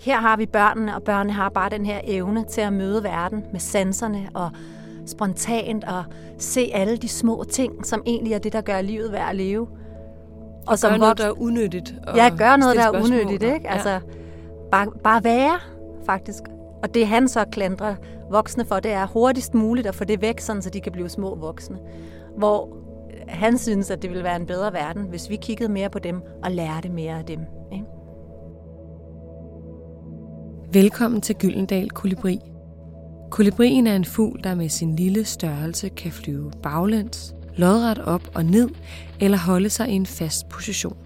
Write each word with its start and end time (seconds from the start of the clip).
her 0.00 0.20
har 0.20 0.36
vi 0.36 0.46
børnene, 0.46 0.96
og 0.96 1.02
børnene 1.02 1.32
har 1.32 1.48
bare 1.48 1.70
den 1.70 1.86
her 1.86 2.00
evne 2.04 2.44
til 2.44 2.60
at 2.60 2.72
møde 2.72 3.02
verden 3.04 3.44
med 3.52 3.60
sanserne 3.60 4.28
og 4.34 4.50
spontant 5.06 5.84
og 5.84 6.04
se 6.38 6.70
alle 6.74 6.96
de 6.96 7.08
små 7.08 7.44
ting, 7.50 7.86
som 7.86 8.02
egentlig 8.06 8.32
er 8.32 8.38
det, 8.38 8.52
der 8.52 8.60
gør 8.60 8.80
livet 8.80 9.12
værd 9.12 9.30
at 9.30 9.36
leve. 9.36 9.60
Og, 9.60 9.68
og 10.66 10.78
som 10.78 10.90
gør 10.90 10.98
noget, 10.98 11.18
der 11.18 11.26
er 11.26 11.40
unødigt. 11.40 11.94
Ja, 12.16 12.30
gør 12.38 12.56
noget, 12.56 12.76
der 12.76 12.82
er 12.82 13.02
unødigt. 13.04 13.42
Ikke? 13.42 13.60
Ja. 13.64 13.72
Altså, 13.72 14.00
bare, 14.70 14.86
bare 15.04 15.24
være, 15.24 15.58
faktisk. 16.06 16.42
Og 16.82 16.94
det 16.94 17.06
han 17.06 17.28
så 17.28 17.44
klandrer 17.52 17.94
voksne 18.30 18.64
for, 18.64 18.80
det 18.80 18.92
er 18.92 19.06
hurtigst 19.06 19.54
muligt 19.54 19.86
at 19.86 19.94
få 19.94 20.04
det 20.04 20.22
væk, 20.22 20.40
sådan, 20.40 20.62
så 20.62 20.70
de 20.70 20.80
kan 20.80 20.92
blive 20.92 21.08
små 21.08 21.34
voksne. 21.34 21.78
Hvor 22.36 22.68
han 23.28 23.58
synes, 23.58 23.90
at 23.90 24.02
det 24.02 24.10
ville 24.10 24.24
være 24.24 24.36
en 24.36 24.46
bedre 24.46 24.72
verden, 24.72 25.02
hvis 25.02 25.30
vi 25.30 25.36
kiggede 25.36 25.72
mere 25.72 25.90
på 25.90 25.98
dem 25.98 26.22
og 26.44 26.50
lærte 26.50 26.88
mere 26.88 27.18
af 27.18 27.24
dem. 27.24 27.40
Velkommen 30.72 31.20
til 31.20 31.36
Gyldendal 31.36 31.90
Kolibri. 31.90 32.38
Kolibrien 33.30 33.86
er 33.86 33.96
en 33.96 34.04
fugl, 34.04 34.44
der 34.44 34.54
med 34.54 34.68
sin 34.68 34.96
lille 34.96 35.24
størrelse 35.24 35.88
kan 35.88 36.12
flyve 36.12 36.50
baglæns, 36.62 37.34
lodret 37.56 37.98
op 37.98 38.30
og 38.34 38.44
ned 38.44 38.68
eller 39.20 39.38
holde 39.38 39.70
sig 39.70 39.88
i 39.88 39.92
en 39.92 40.06
fast 40.06 40.48
position. 40.48 40.96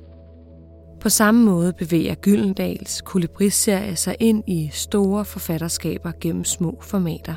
På 1.01 1.09
samme 1.09 1.45
måde 1.45 1.73
bevæger 1.73 2.15
Gyldendals 2.15 3.01
kolibriserie 3.01 3.97
sig 3.97 4.17
ind 4.21 4.45
i 4.47 4.71
store 4.73 5.25
forfatterskaber 5.25 6.13
gennem 6.21 6.45
små 6.45 6.79
formater. 6.83 7.37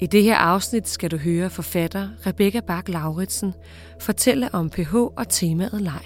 I 0.00 0.06
det 0.06 0.22
her 0.22 0.36
afsnit 0.36 0.88
skal 0.88 1.10
du 1.10 1.16
høre 1.16 1.50
forfatter 1.50 2.08
Rebecca 2.26 2.60
Bak 2.60 2.88
Lauritsen 2.88 3.52
fortælle 4.00 4.54
om 4.54 4.70
PH 4.70 4.94
og 4.94 5.28
temaet 5.28 5.82
leg. 5.82 6.02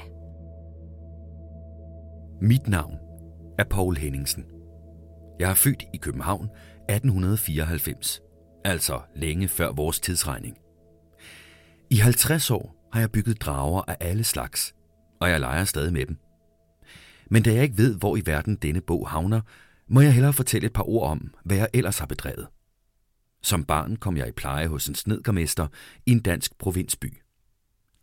Mit 2.40 2.68
navn 2.68 2.94
er 3.58 3.64
Paul 3.64 3.96
Henningsen. 3.96 4.53
Jeg 5.38 5.50
er 5.50 5.54
født 5.54 5.82
i 5.94 5.96
København 5.96 6.44
1894, 6.44 8.20
altså 8.64 9.00
længe 9.16 9.48
før 9.48 9.72
vores 9.72 10.00
tidsregning. 10.00 10.56
I 11.90 11.96
50 11.96 12.50
år 12.50 12.88
har 12.92 13.00
jeg 13.00 13.12
bygget 13.12 13.40
drager 13.40 13.82
af 13.88 13.96
alle 14.00 14.24
slags, 14.24 14.74
og 15.20 15.30
jeg 15.30 15.40
leger 15.40 15.64
stadig 15.64 15.92
med 15.92 16.06
dem. 16.06 16.16
Men 17.30 17.42
da 17.42 17.54
jeg 17.54 17.62
ikke 17.62 17.78
ved, 17.78 17.98
hvor 17.98 18.16
i 18.16 18.22
verden 18.24 18.56
denne 18.56 18.80
bog 18.80 19.08
havner, 19.08 19.40
må 19.88 20.00
jeg 20.00 20.12
hellere 20.12 20.32
fortælle 20.32 20.66
et 20.66 20.72
par 20.72 20.88
ord 20.88 21.10
om, 21.10 21.34
hvad 21.44 21.56
jeg 21.56 21.68
ellers 21.74 21.98
har 21.98 22.06
bedrevet. 22.06 22.46
Som 23.42 23.64
barn 23.64 23.96
kom 23.96 24.16
jeg 24.16 24.28
i 24.28 24.32
pleje 24.32 24.66
hos 24.66 24.86
en 24.86 24.94
snedkermester 24.94 25.66
i 26.06 26.10
en 26.10 26.20
dansk 26.20 26.58
provinsby. 26.58 27.20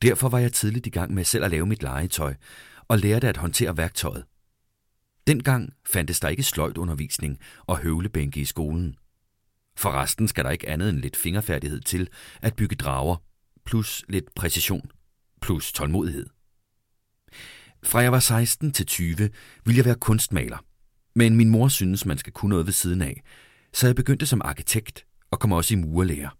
Derfor 0.01 0.29
var 0.29 0.39
jeg 0.39 0.53
tidligt 0.53 0.87
i 0.87 0.89
gang 0.89 1.13
med 1.13 1.23
selv 1.23 1.43
at 1.43 1.51
lave 1.51 1.65
mit 1.65 1.83
legetøj 1.83 2.33
og 2.87 2.97
lærte 2.97 3.29
at 3.29 3.37
håndtere 3.37 3.77
værktøjet. 3.77 4.25
Dengang 5.27 5.73
fandtes 5.85 6.19
der 6.19 6.27
ikke 6.27 6.43
sløjtundervisning 6.43 7.39
og 7.65 7.77
høvlebænke 7.77 8.41
i 8.41 8.45
skolen. 8.45 8.95
For 9.77 9.91
resten 9.91 10.27
skal 10.27 10.43
der 10.43 10.49
ikke 10.49 10.69
andet 10.69 10.89
end 10.89 10.97
lidt 10.97 11.15
fingerfærdighed 11.15 11.79
til 11.79 12.09
at 12.41 12.55
bygge 12.55 12.75
drager, 12.75 13.15
plus 13.65 14.05
lidt 14.09 14.35
præcision, 14.35 14.91
plus 15.41 15.71
tålmodighed. 15.71 16.25
Fra 17.83 17.99
jeg 17.99 18.11
var 18.11 18.19
16 18.19 18.71
til 18.71 18.85
20 18.85 19.15
ville 19.65 19.77
jeg 19.77 19.85
være 19.85 19.95
kunstmaler, 19.95 20.65
men 21.15 21.35
min 21.35 21.49
mor 21.49 21.67
synes, 21.67 22.05
man 22.05 22.17
skal 22.17 22.33
kunne 22.33 22.49
noget 22.49 22.65
ved 22.65 22.73
siden 22.73 23.01
af, 23.01 23.21
så 23.73 23.87
jeg 23.87 23.95
begyndte 23.95 24.25
som 24.25 24.41
arkitekt 24.45 25.05
og 25.31 25.39
kom 25.39 25.51
også 25.51 25.73
i 25.73 25.77
murerlærer. 25.77 26.37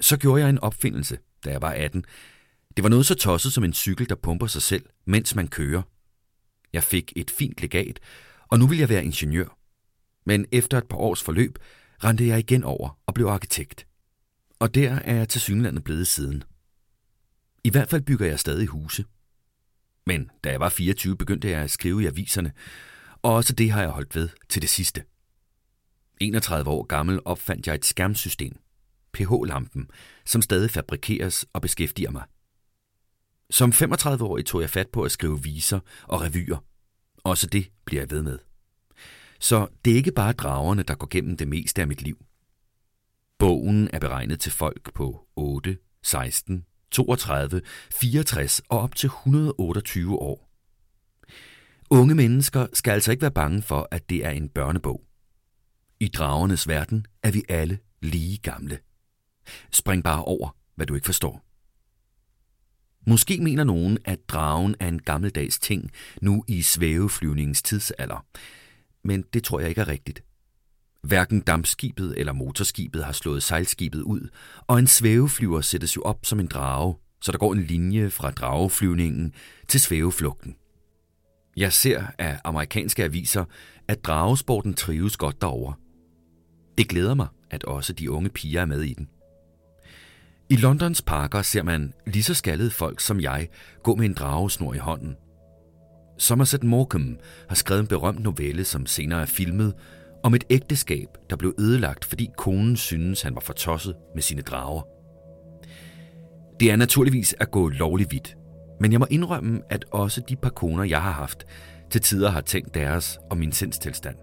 Så 0.00 0.16
gjorde 0.16 0.42
jeg 0.42 0.50
en 0.50 0.58
opfindelse, 0.58 1.18
da 1.44 1.50
jeg 1.50 1.62
var 1.62 1.70
18. 1.70 2.04
Det 2.76 2.82
var 2.82 2.88
noget 2.88 3.06
så 3.06 3.14
tosset 3.14 3.52
som 3.52 3.64
en 3.64 3.72
cykel, 3.72 4.08
der 4.08 4.14
pumper 4.14 4.46
sig 4.46 4.62
selv, 4.62 4.86
mens 5.06 5.34
man 5.34 5.48
kører. 5.48 5.82
Jeg 6.72 6.84
fik 6.84 7.12
et 7.16 7.30
fint 7.30 7.60
legat, 7.60 8.00
og 8.48 8.58
nu 8.58 8.66
vil 8.66 8.78
jeg 8.78 8.88
være 8.88 9.04
ingeniør. 9.04 9.58
Men 10.26 10.46
efter 10.52 10.78
et 10.78 10.88
par 10.88 10.96
års 10.96 11.22
forløb 11.22 11.58
rendte 12.04 12.26
jeg 12.26 12.38
igen 12.38 12.64
over 12.64 12.98
og 13.06 13.14
blev 13.14 13.26
arkitekt. 13.26 13.86
Og 14.58 14.74
der 14.74 14.90
er 14.94 15.14
jeg 15.14 15.28
til 15.28 15.40
synlandet 15.40 15.84
blevet 15.84 16.06
siden. 16.06 16.42
I 17.64 17.70
hvert 17.70 17.88
fald 17.88 18.02
bygger 18.02 18.26
jeg 18.26 18.40
stadig 18.40 18.66
huse. 18.66 19.04
Men 20.06 20.30
da 20.44 20.50
jeg 20.50 20.60
var 20.60 20.68
24, 20.68 21.16
begyndte 21.16 21.50
jeg 21.50 21.60
at 21.60 21.70
skrive 21.70 22.02
i 22.02 22.06
aviserne, 22.06 22.52
og 23.22 23.34
også 23.34 23.52
det 23.52 23.70
har 23.70 23.80
jeg 23.80 23.90
holdt 23.90 24.14
ved 24.14 24.28
til 24.48 24.62
det 24.62 24.70
sidste. 24.70 25.04
31 26.20 26.70
år 26.70 26.82
gammel 26.82 27.20
opfandt 27.24 27.66
jeg 27.66 27.74
et 27.74 27.84
skærmsystem, 27.84 28.56
pH-lampen, 29.12 29.88
som 30.24 30.42
stadig 30.42 30.70
fabrikeres 30.70 31.46
og 31.52 31.62
beskæftiger 31.62 32.10
mig. 32.10 32.24
Som 33.50 33.70
35-årig 33.70 34.46
tog 34.46 34.60
jeg 34.60 34.70
fat 34.70 34.88
på 34.88 35.02
at 35.02 35.12
skrive 35.12 35.42
viser 35.42 35.80
og 36.04 36.20
revyer. 36.20 36.64
Også 37.24 37.46
det 37.46 37.70
bliver 37.84 38.02
jeg 38.02 38.10
ved 38.10 38.22
med. 38.22 38.38
Så 39.40 39.66
det 39.84 39.90
er 39.90 39.96
ikke 39.96 40.12
bare 40.12 40.32
dragerne, 40.32 40.82
der 40.82 40.94
går 40.94 41.08
gennem 41.10 41.36
det 41.36 41.48
meste 41.48 41.80
af 41.80 41.88
mit 41.88 42.02
liv. 42.02 42.24
Bogen 43.38 43.88
er 43.92 43.98
beregnet 43.98 44.40
til 44.40 44.52
folk 44.52 44.94
på 44.94 45.26
8, 45.36 45.78
16, 46.02 46.64
32, 46.90 47.62
64 48.00 48.60
og 48.68 48.80
op 48.80 48.94
til 48.94 49.06
128 49.06 50.18
år. 50.18 50.50
Unge 51.90 52.14
mennesker 52.14 52.66
skal 52.72 52.90
altså 52.90 53.10
ikke 53.10 53.22
være 53.22 53.30
bange 53.30 53.62
for, 53.62 53.88
at 53.90 54.10
det 54.10 54.24
er 54.26 54.30
en 54.30 54.48
børnebog. 54.48 55.02
I 56.00 56.08
dragernes 56.08 56.68
verden 56.68 57.06
er 57.22 57.30
vi 57.30 57.42
alle 57.48 57.78
lige 58.00 58.38
gamle. 58.38 58.78
Spring 59.70 60.04
bare 60.04 60.24
over, 60.24 60.56
hvad 60.74 60.86
du 60.86 60.94
ikke 60.94 61.06
forstår. 61.06 61.49
Måske 63.06 63.40
mener 63.40 63.64
nogen, 63.64 63.98
at 64.04 64.18
dragen 64.28 64.74
er 64.80 64.88
en 64.88 65.02
gammeldags 65.02 65.58
ting 65.58 65.90
nu 66.22 66.44
i 66.48 66.62
svæveflyvningens 66.62 67.62
tidsalder. 67.62 68.24
Men 69.04 69.24
det 69.34 69.44
tror 69.44 69.60
jeg 69.60 69.68
ikke 69.68 69.80
er 69.80 69.88
rigtigt. 69.88 70.22
Hverken 71.02 71.40
dampskibet 71.40 72.14
eller 72.16 72.32
motorskibet 72.32 73.04
har 73.04 73.12
slået 73.12 73.42
sejlskibet 73.42 74.02
ud, 74.02 74.28
og 74.66 74.78
en 74.78 74.86
svæveflyver 74.86 75.60
sættes 75.60 75.96
jo 75.96 76.02
op 76.02 76.26
som 76.26 76.40
en 76.40 76.46
drage, 76.46 76.94
så 77.22 77.32
der 77.32 77.38
går 77.38 77.52
en 77.52 77.62
linje 77.62 78.10
fra 78.10 78.30
drageflyvningen 78.30 79.32
til 79.68 79.80
svæveflugten. 79.80 80.56
Jeg 81.56 81.72
ser 81.72 82.06
af 82.18 82.40
amerikanske 82.44 83.04
aviser, 83.04 83.44
at 83.88 84.04
dragesporten 84.04 84.74
trives 84.74 85.16
godt 85.16 85.40
derover. 85.40 85.72
Det 86.78 86.88
glæder 86.88 87.14
mig, 87.14 87.28
at 87.50 87.64
også 87.64 87.92
de 87.92 88.10
unge 88.10 88.30
piger 88.30 88.60
er 88.60 88.66
med 88.66 88.82
i 88.82 88.94
den. 88.94 89.08
I 90.50 90.56
Londons 90.56 91.02
parker 91.02 91.42
ser 91.42 91.62
man 91.62 91.92
lige 92.06 92.22
så 92.22 92.34
skaldede 92.34 92.70
folk 92.70 93.00
som 93.00 93.20
jeg 93.20 93.48
gå 93.82 93.94
med 93.94 94.06
en 94.06 94.14
dragesnor 94.14 94.74
i 94.74 94.78
hånden. 94.78 95.16
Somerset 96.18 96.64
Maugham 96.64 97.18
har 97.48 97.54
skrevet 97.54 97.80
en 97.80 97.86
berømt 97.86 98.22
novelle, 98.22 98.64
som 98.64 98.86
senere 98.86 99.22
er 99.22 99.26
filmet, 99.26 99.74
om 100.22 100.34
et 100.34 100.44
ægteskab, 100.50 101.08
der 101.30 101.36
blev 101.36 101.54
ødelagt, 101.58 102.04
fordi 102.04 102.30
konen 102.36 102.76
synes, 102.76 103.22
han 103.22 103.34
var 103.34 103.40
for 103.40 103.52
tosset 103.52 103.96
med 104.14 104.22
sine 104.22 104.42
drager. 104.42 104.82
Det 106.60 106.70
er 106.70 106.76
naturligvis 106.76 107.34
at 107.40 107.50
gå 107.50 107.68
lovligt 107.68 108.12
vidt, 108.12 108.36
men 108.80 108.92
jeg 108.92 109.00
må 109.00 109.06
indrømme, 109.10 109.60
at 109.70 109.84
også 109.90 110.22
de 110.28 110.36
par 110.36 110.50
koner, 110.50 110.84
jeg 110.84 111.02
har 111.02 111.12
haft, 111.12 111.44
til 111.90 112.00
tider 112.00 112.30
har 112.30 112.40
tænkt 112.40 112.74
deres 112.74 113.18
og 113.30 113.36
min 113.36 113.52
sindstilstand. 113.52 114.16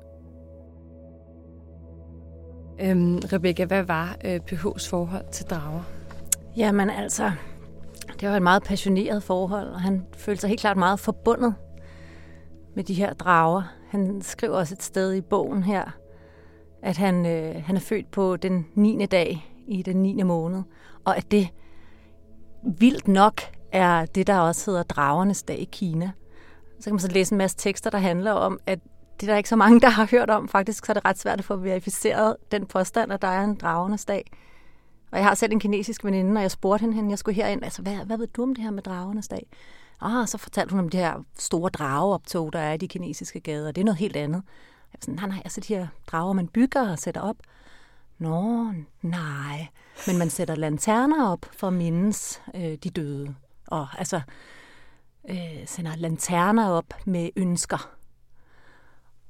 Øhm, 2.82 3.18
Rebecca, 3.34 3.66
hvad 3.66 3.84
var 3.84 4.18
øh, 4.26 4.40
PH's 4.52 4.90
forhold 4.90 5.32
til 5.32 5.46
drager? 5.46 5.97
Jamen 6.58 6.90
altså, 6.90 7.32
det 8.20 8.30
var 8.30 8.36
et 8.36 8.42
meget 8.42 8.64
passioneret 8.64 9.24
forhold, 9.24 9.68
og 9.68 9.82
han 9.82 10.06
følte 10.18 10.42
sig 10.42 10.48
helt 10.48 10.60
klart 10.60 10.78
meget 10.78 11.00
forbundet 11.00 11.56
med 12.76 12.84
de 12.84 12.94
her 12.94 13.14
drager. 13.14 13.64
Han 13.90 14.22
skriver 14.22 14.58
også 14.58 14.76
et 14.76 14.84
sted 14.84 15.14
i 15.14 15.22
bogen 15.22 15.64
her, 15.64 15.84
at 16.84 16.98
han, 16.98 17.26
øh, 17.26 17.64
han 17.66 17.76
er 17.76 17.80
født 17.80 18.12
på 18.12 18.38
den 18.38 18.68
9. 18.76 19.06
dag 19.06 19.54
i 19.68 19.82
den 19.82 19.98
9. 19.98 20.24
måned, 20.24 20.64
og 21.06 21.18
at 21.18 21.32
det 21.32 21.50
vildt 22.78 23.08
nok 23.08 23.42
er 23.72 24.06
det, 24.06 24.28
der 24.28 24.40
også 24.40 24.72
hedder 24.72 24.84
Dragernes 24.84 25.44
dag 25.44 25.60
i 25.60 25.70
Kina. 25.72 26.12
Så 26.80 26.84
kan 26.84 26.94
man 26.94 27.00
så 27.00 27.08
læse 27.08 27.34
en 27.34 27.38
masse 27.38 27.58
tekster, 27.58 27.90
der 27.90 27.98
handler 27.98 28.32
om, 28.32 28.60
at 28.66 28.80
det 29.20 29.30
er 29.30 29.32
der 29.32 29.38
ikke 29.38 29.50
så 29.50 29.56
mange, 29.56 29.82
der 29.82 29.90
har 29.90 30.08
hørt 30.12 30.30
om. 30.30 30.48
Faktisk 30.48 30.86
så 30.86 30.92
er 30.92 30.94
det 30.94 31.06
ret 31.06 31.20
svært 31.20 31.40
at 31.40 31.46
få 31.46 31.56
verificeret 31.56 32.36
den 32.52 32.66
påstand, 32.66 33.14
at 33.14 33.22
der 33.22 33.28
er 33.28 33.44
en 33.44 33.56
Dragernes 33.56 34.06
dag. 34.06 34.32
Og 35.12 35.18
jeg 35.18 35.26
har 35.26 35.36
selv 35.36 35.52
en 35.52 35.60
kinesisk 35.60 36.06
veninde, 36.06 36.40
og 36.40 36.42
jeg 36.42 36.52
spurgte 36.52 36.82
hende, 36.82 36.96
hende 36.96 37.10
jeg 37.10 37.20
skulle 37.20 37.36
herind, 37.36 37.64
altså, 37.64 37.82
hvad, 37.82 37.96
hvad 37.96 38.18
ved 38.18 38.28
du 38.28 38.44
om 38.44 38.56
det 38.56 38.64
her 38.64 38.72
med 38.72 38.84
dragernes 38.84 39.28
dag? 39.28 39.48
Ah, 40.02 40.28
så 40.28 40.38
fortalte 40.38 40.72
hun 40.72 40.80
om 40.80 40.90
det 40.90 41.00
her 41.00 41.24
store 41.38 41.70
drageoptog, 41.70 42.54
der 42.54 42.60
er 42.60 42.74
i 42.74 42.78
de 42.78 42.88
kinesiske 42.88 43.40
gader. 43.40 43.72
Det 43.72 43.82
er 43.82 43.86
noget 43.86 43.98
helt 44.00 44.16
andet. 44.16 44.44
Jeg 44.94 44.94
var 44.94 45.00
sådan, 45.02 45.16
nej, 45.16 45.28
nej, 45.28 45.42
altså 45.46 45.62
de 45.62 45.76
her 45.76 45.88
drager, 46.08 46.34
man 46.34 46.48
bygger 46.48 46.92
og 46.92 47.00
sætter 47.00 47.22
op. 47.22 47.36
Nå, 48.18 48.72
nej. 49.02 49.68
Men 50.08 50.18
man 50.18 50.30
sætter 50.30 50.56
lanterner 50.56 51.32
op 51.32 51.46
for 51.52 51.68
at 51.68 51.74
mindes 51.74 52.42
øh, 52.56 52.76
de 52.84 52.90
døde. 52.90 53.36
Og 53.68 53.88
altså, 53.98 54.22
øh, 55.30 55.66
sender 55.66 55.96
lanterner 55.96 56.70
op 56.70 56.94
med 57.06 57.30
ønsker. 57.36 57.90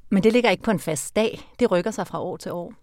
Men 0.09 0.23
det 0.23 0.33
ligger 0.33 0.49
ikke 0.49 0.63
på 0.63 0.71
en 0.71 0.79
fast 0.79 1.15
dag. 1.15 1.51
Det 1.59 1.71
rykker 1.71 1.91
sig 1.91 2.07
fra 2.07 2.21
år 2.21 2.37
til 2.37 2.51
år. 2.51 2.73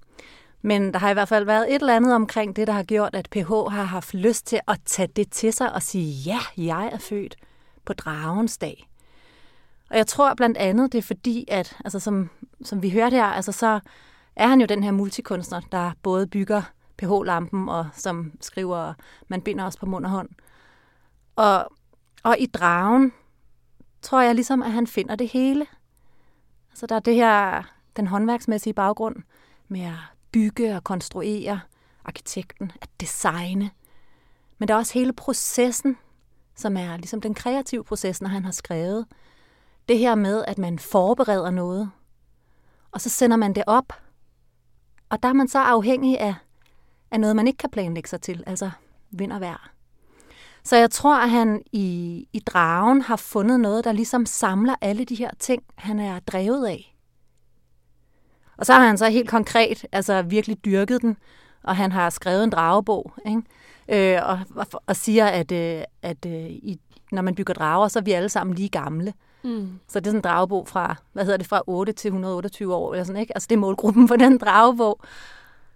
Men 0.67 0.93
der 0.93 0.99
har 0.99 1.11
i 1.11 1.13
hvert 1.13 1.29
fald 1.29 1.45
været 1.45 1.75
et 1.75 1.81
eller 1.81 1.97
andet 1.97 2.15
omkring 2.15 2.57
det, 2.57 2.67
der 2.67 2.73
har 2.73 2.83
gjort, 2.83 3.15
at 3.15 3.29
PH 3.31 3.49
har 3.49 3.83
haft 3.83 4.15
lyst 4.15 4.47
til 4.47 4.61
at 4.69 4.81
tage 4.85 5.07
det 5.07 5.31
til 5.31 5.53
sig 5.53 5.73
og 5.73 5.83
sige, 5.83 6.13
ja, 6.13 6.39
jeg 6.57 6.91
er 6.93 6.99
født 6.99 7.37
på 7.85 7.93
dragens 7.93 8.59
dag. 8.59 8.89
Og 9.91 9.97
jeg 9.97 10.07
tror 10.07 10.35
blandt 10.35 10.57
andet, 10.57 10.93
det 10.93 10.99
er 10.99 11.03
fordi, 11.03 11.45
at 11.49 11.77
altså, 11.85 11.99
som, 12.01 12.31
som 12.63 12.83
vi 12.83 12.91
hørte 12.91 13.17
her, 13.17 13.25
altså, 13.25 13.53
så 13.53 13.81
er 14.37 14.49
han 14.49 14.61
jo 14.61 14.67
den 14.67 14.83
her 14.83 14.91
multikunstner, 14.91 15.61
der 15.73 15.93
både 16.03 16.27
bygger 16.27 16.63
pH-lampen 16.99 17.69
og 17.69 17.87
som 17.93 18.33
skriver, 18.41 18.95
man 19.29 19.43
binder 19.43 19.65
os 19.65 19.77
på 19.77 19.87
mund 19.87 20.05
og 20.05 20.11
hånd. 20.11 20.29
Og, 21.37 21.73
og 22.23 22.37
i 22.39 22.47
dragen 22.47 23.13
tror 24.03 24.21
jeg 24.21 24.35
ligesom, 24.35 24.63
at 24.63 24.73
han 24.73 24.87
finder 24.87 25.17
det 25.17 25.29
hele. 25.29 25.67
Altså 26.71 26.87
der 26.87 26.95
er 26.95 27.01
det 27.01 27.15
her, 27.15 27.63
den 27.97 28.07
håndværksmæssige 28.07 28.75
baggrund 28.75 29.17
med 29.69 29.81
at 29.81 30.14
bygge 30.35 30.77
og 30.77 30.85
konstruere, 30.85 31.61
arkitekten, 32.05 32.73
at 32.83 32.89
designe. 33.01 33.71
Men 34.59 34.69
der 34.69 34.75
er 34.75 34.79
også 34.79 34.95
hele 34.95 35.13
processen, 35.13 35.97
som 36.55 36.77
er 36.77 36.97
ligesom 36.97 37.21
den 37.21 37.35
kreative 37.35 37.85
proces, 37.85 38.21
når 38.21 38.29
han 38.29 38.45
har 38.45 38.53
skrevet. 38.53 39.07
Det 39.89 39.99
her 39.99 40.15
med, 40.15 40.45
at 40.47 40.59
man 40.59 40.79
forbereder 40.79 41.51
noget, 41.51 41.91
og 42.93 43.01
så 43.01 43.09
sender 43.09 43.37
man 43.37 43.55
det 43.55 43.65
op. 43.67 43.93
Og 45.09 45.23
der 45.23 45.29
er 45.29 45.33
man 45.33 45.49
så 45.49 45.59
afhængig 45.59 46.21
af, 46.21 46.35
af 47.11 47.21
noget, 47.21 47.37
man 47.37 47.47
ikke 47.47 47.59
kan 47.59 47.71
planlægge 47.71 48.09
sig 48.09 48.21
til, 48.21 48.45
altså 48.47 48.71
vind 49.11 49.33
og 49.33 49.41
vejr. 49.41 49.71
Så 50.65 50.77
jeg 50.77 50.91
tror, 50.91 51.17
at 51.17 51.31
han 51.31 51.63
i, 51.73 52.29
i 52.33 52.39
dragen 52.39 53.03
har 53.03 53.17
fundet 53.17 53.61
noget, 53.61 53.85
der 53.85 53.93
ligesom 53.93 54.27
samler 54.27 54.75
alle 54.81 55.05
de 55.05 55.15
her 55.15 55.31
ting, 55.39 55.63
han 55.75 55.99
er 55.99 56.19
drevet 56.21 56.67
af. 56.67 56.94
Og 58.57 58.67
så 58.67 58.73
har 58.73 58.87
han 58.87 58.99
så 58.99 59.09
helt 59.09 59.29
konkret 59.31 59.87
altså 59.93 60.23
virkelig 60.23 60.65
dyrket 60.65 61.03
den, 61.03 61.17
og 61.63 61.77
han 61.77 61.93
har 61.93 62.11
skrevet 62.11 62.45
en 62.45 62.51
dragebog, 62.51 63.13
ikke? 63.27 63.43
Øh, 63.89 64.21
og, 64.29 64.41
og, 64.57 64.67
og 64.87 64.97
siger, 64.97 65.27
at, 65.27 65.53
øh, 65.53 65.83
at 66.03 66.27
øh, 66.27 66.47
i, 66.51 66.81
når 67.13 67.23
man 67.23 67.35
bygger 67.35 67.55
drager, 67.55 67.89
så 67.89 67.99
er 67.99 68.03
vi 68.03 68.13
alle 68.13 68.29
sammen 68.29 68.57
lige 68.57 68.69
gamle. 68.69 69.13
Mm. 69.45 69.79
Så 69.89 70.01
det 70.01 70.07
er 70.07 70.11
sådan 70.11 70.19
en 70.19 70.25
dragebog 70.25 70.69
fra, 70.69 70.97
hvad 71.13 71.25
hedder 71.25 71.39
det, 71.39 71.47
fra 71.47 71.63
8 71.67 71.93
til 71.93 72.09
128 72.09 72.75
år, 72.75 72.93
eller 72.93 73.05
sådan, 73.05 73.21
ikke? 73.21 73.37
Altså 73.37 73.47
det 73.51 73.57
er 73.57 73.61
målgruppen 73.61 74.09
for 74.09 74.17
den 74.17 74.39
dragebog. 74.39 75.01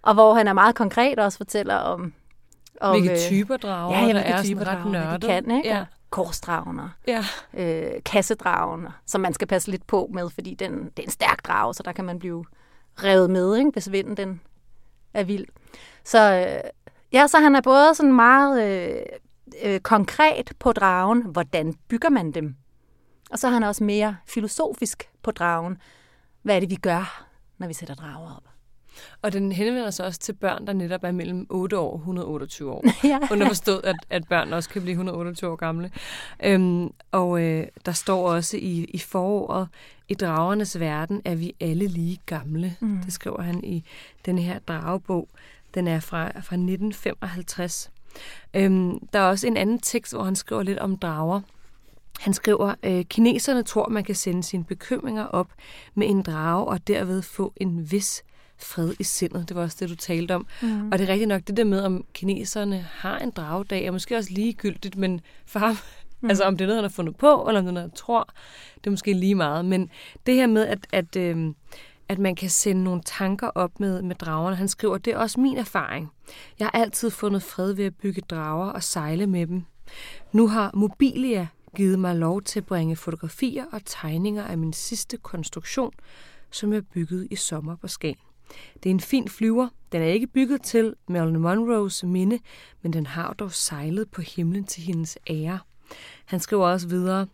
Og 0.01 0.13
hvor 0.13 0.33
han 0.33 0.47
er 0.47 0.53
meget 0.53 0.75
konkret 0.75 1.19
også 1.19 1.37
fortæller 1.37 1.75
om... 1.75 2.13
om 2.81 2.91
hvilke 2.91 3.11
øh, 3.11 3.17
typer 3.17 3.57
drager, 3.57 3.99
ja, 3.99 4.05
ja, 4.05 4.13
der 4.13 4.19
er 4.19 4.43
typer 4.43 4.65
ret 4.67 4.91
nørdet. 4.91 5.21
De 5.21 5.27
kan, 5.27 5.51
ikke? 5.51 5.69
Ja. 5.69 5.85
Korsdragner, 6.09 6.89
ja. 7.07 7.25
øh, 7.53 7.91
kassedragen, 8.05 8.87
som 9.05 9.21
man 9.21 9.33
skal 9.33 9.47
passe 9.47 9.71
lidt 9.71 9.87
på 9.87 10.09
med, 10.13 10.29
fordi 10.29 10.53
den, 10.53 10.71
det 10.71 10.99
er 10.99 11.03
en 11.03 11.09
stærk 11.09 11.47
drage, 11.47 11.73
så 11.73 11.83
der 11.83 11.91
kan 11.91 12.05
man 12.05 12.19
blive 12.19 12.45
revet 13.03 13.29
med, 13.29 13.57
ikke? 13.57 13.71
hvis 13.71 13.91
vinden 13.91 14.17
den 14.17 14.41
er 15.13 15.23
vild. 15.23 15.45
Så 16.03 16.33
øh, 16.33 16.69
ja, 17.13 17.27
så 17.27 17.39
han 17.39 17.55
er 17.55 17.61
både 17.61 17.95
sådan 17.95 18.13
meget 18.13 18.63
øh, 18.63 19.01
øh, 19.63 19.79
konkret 19.79 20.51
på 20.59 20.71
dragen, 20.71 21.25
hvordan 21.25 21.73
bygger 21.87 22.09
man 22.09 22.31
dem? 22.31 22.55
Og 23.31 23.39
så 23.39 23.47
er 23.47 23.51
han 23.51 23.63
også 23.63 23.83
mere 23.83 24.17
filosofisk 24.25 25.09
på 25.23 25.31
dragen. 25.31 25.77
Hvad 26.41 26.55
er 26.55 26.59
det, 26.59 26.69
vi 26.69 26.75
gør, 26.75 27.27
når 27.57 27.67
vi 27.67 27.73
sætter 27.73 27.95
drager 27.95 28.35
op? 28.35 28.48
Og 29.21 29.33
den 29.33 29.51
henvender 29.51 29.91
sig 29.91 30.05
også 30.05 30.19
til 30.19 30.33
børn, 30.33 30.67
der 30.67 30.73
netop 30.73 31.03
er 31.03 31.11
mellem 31.11 31.47
8 31.49 31.77
år 31.77 31.91
og 31.91 31.97
128 31.97 32.71
år. 32.71 32.83
ja. 33.07 33.19
Underforstået, 33.31 33.81
at, 33.83 33.95
at 34.09 34.27
børn 34.27 34.53
også 34.53 34.69
kan 34.69 34.81
blive 34.81 34.91
128 34.91 35.51
år 35.51 35.55
gamle. 35.55 35.91
Øhm, 36.43 36.93
og 37.11 37.41
øh, 37.41 37.67
der 37.85 37.91
står 37.91 38.31
også 38.31 38.57
i, 38.57 38.83
i 38.83 38.97
foråret, 38.97 39.67
i 40.09 40.13
dragernes 40.13 40.79
verden 40.79 41.21
er 41.25 41.35
vi 41.35 41.55
alle 41.59 41.87
lige 41.87 42.19
gamle. 42.25 42.75
Mm. 42.79 42.97
Det 43.05 43.13
skriver 43.13 43.41
han 43.41 43.63
i 43.63 43.83
den 44.25 44.39
her 44.39 44.59
dragebog. 44.59 45.27
Den 45.73 45.87
er 45.87 45.99
fra, 45.99 46.23
fra 46.25 46.55
1955. 46.55 47.91
Øhm, 48.53 49.07
der 49.13 49.19
er 49.19 49.23
også 49.29 49.47
en 49.47 49.57
anden 49.57 49.79
tekst, 49.79 50.13
hvor 50.13 50.23
han 50.23 50.35
skriver 50.35 50.63
lidt 50.63 50.79
om 50.79 50.97
drager. 50.97 51.41
Han 52.19 52.33
skriver, 52.33 52.75
øh, 52.83 53.05
kineserne 53.05 53.63
tror, 53.63 53.89
man 53.89 54.03
kan 54.03 54.15
sende 54.15 54.43
sine 54.43 54.63
bekymringer 54.63 55.25
op 55.25 55.47
med 55.95 56.09
en 56.09 56.21
drage 56.21 56.65
og 56.65 56.87
derved 56.87 57.21
få 57.21 57.53
en 57.57 57.91
vis 57.91 58.23
fred 58.61 58.93
i 58.99 59.03
sindet. 59.03 59.49
Det 59.49 59.57
var 59.57 59.63
også 59.63 59.77
det, 59.79 59.89
du 59.89 59.95
talte 59.95 60.35
om. 60.35 60.47
Mm. 60.61 60.91
Og 60.91 60.99
det 60.99 61.09
er 61.09 61.13
rigtigt 61.13 61.27
nok, 61.27 61.41
det 61.47 61.57
der 61.57 61.63
med, 61.63 61.81
om 61.81 62.05
kineserne 62.13 62.87
har 62.91 63.17
en 63.19 63.31
dragdag, 63.31 63.85
er 63.85 63.91
måske 63.91 64.17
også 64.17 64.33
ligegyldigt, 64.33 64.97
men 64.97 65.21
for 65.45 65.59
ham, 65.59 65.77
mm. 66.21 66.29
altså 66.29 66.43
om 66.43 66.57
det 66.57 66.65
er 66.65 66.67
noget, 66.67 66.77
han 66.77 66.83
har 66.83 66.95
fundet 66.95 67.15
på, 67.15 67.45
eller 67.47 67.59
om 67.59 67.65
det 67.65 67.71
er 67.71 67.73
noget, 67.73 67.89
han 67.89 67.95
tror, 67.97 68.29
det 68.75 68.87
er 68.87 68.91
måske 68.91 69.13
lige 69.13 69.35
meget. 69.35 69.65
Men 69.65 69.89
det 70.25 70.35
her 70.35 70.47
med, 70.47 70.67
at, 70.67 70.87
at, 70.91 71.15
øh, 71.15 71.53
at 72.09 72.19
man 72.19 72.35
kan 72.35 72.49
sende 72.49 72.83
nogle 72.83 73.01
tanker 73.05 73.47
op 73.47 73.79
med, 73.79 74.01
med 74.01 74.15
dragerne, 74.15 74.55
han 74.55 74.67
skriver, 74.67 74.97
det 74.97 75.13
er 75.13 75.17
også 75.17 75.39
min 75.39 75.57
erfaring. 75.57 76.11
Jeg 76.59 76.65
har 76.65 76.81
altid 76.81 77.09
fundet 77.09 77.43
fred 77.43 77.73
ved 77.73 77.85
at 77.85 77.95
bygge 77.95 78.21
drager 78.21 78.69
og 78.69 78.83
sejle 78.83 79.27
med 79.27 79.47
dem. 79.47 79.63
Nu 80.31 80.47
har 80.47 80.71
Mobilia 80.73 81.47
givet 81.75 81.99
mig 81.99 82.15
lov 82.15 82.41
til 82.41 82.59
at 82.59 82.65
bringe 82.65 82.95
fotografier 82.95 83.65
og 83.71 83.81
tegninger 83.85 84.43
af 84.43 84.57
min 84.57 84.73
sidste 84.73 85.17
konstruktion, 85.17 85.91
som 86.51 86.73
jeg 86.73 86.87
byggede 86.87 87.27
i 87.31 87.35
sommer 87.35 87.75
på 87.75 87.87
Skagen. 87.87 88.28
Det 88.83 88.89
er 88.89 88.93
en 88.93 88.99
fin 88.99 89.27
flyver. 89.27 89.67
Den 89.91 90.01
er 90.01 90.05
ikke 90.05 90.27
bygget 90.27 90.61
til 90.61 90.95
Marilyn 91.07 91.39
Monroes 91.39 92.03
minde, 92.03 92.39
men 92.81 92.93
den 92.93 93.05
har 93.05 93.33
dog 93.33 93.51
sejlet 93.51 94.11
på 94.11 94.21
himlen 94.21 94.63
til 94.63 94.83
hendes 94.83 95.17
ære. 95.29 95.59
Han 96.25 96.39
skriver 96.39 96.67
også 96.67 96.87
videre, 96.87 97.27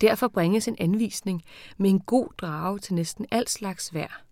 Derfor 0.00 0.28
bringes 0.28 0.68
en 0.68 0.76
anvisning 0.78 1.44
med 1.76 1.90
en 1.90 2.00
god 2.00 2.28
drage 2.38 2.78
til 2.78 2.94
næsten 2.94 3.26
al 3.30 3.48
slags 3.48 3.94
vejr. 3.94 4.22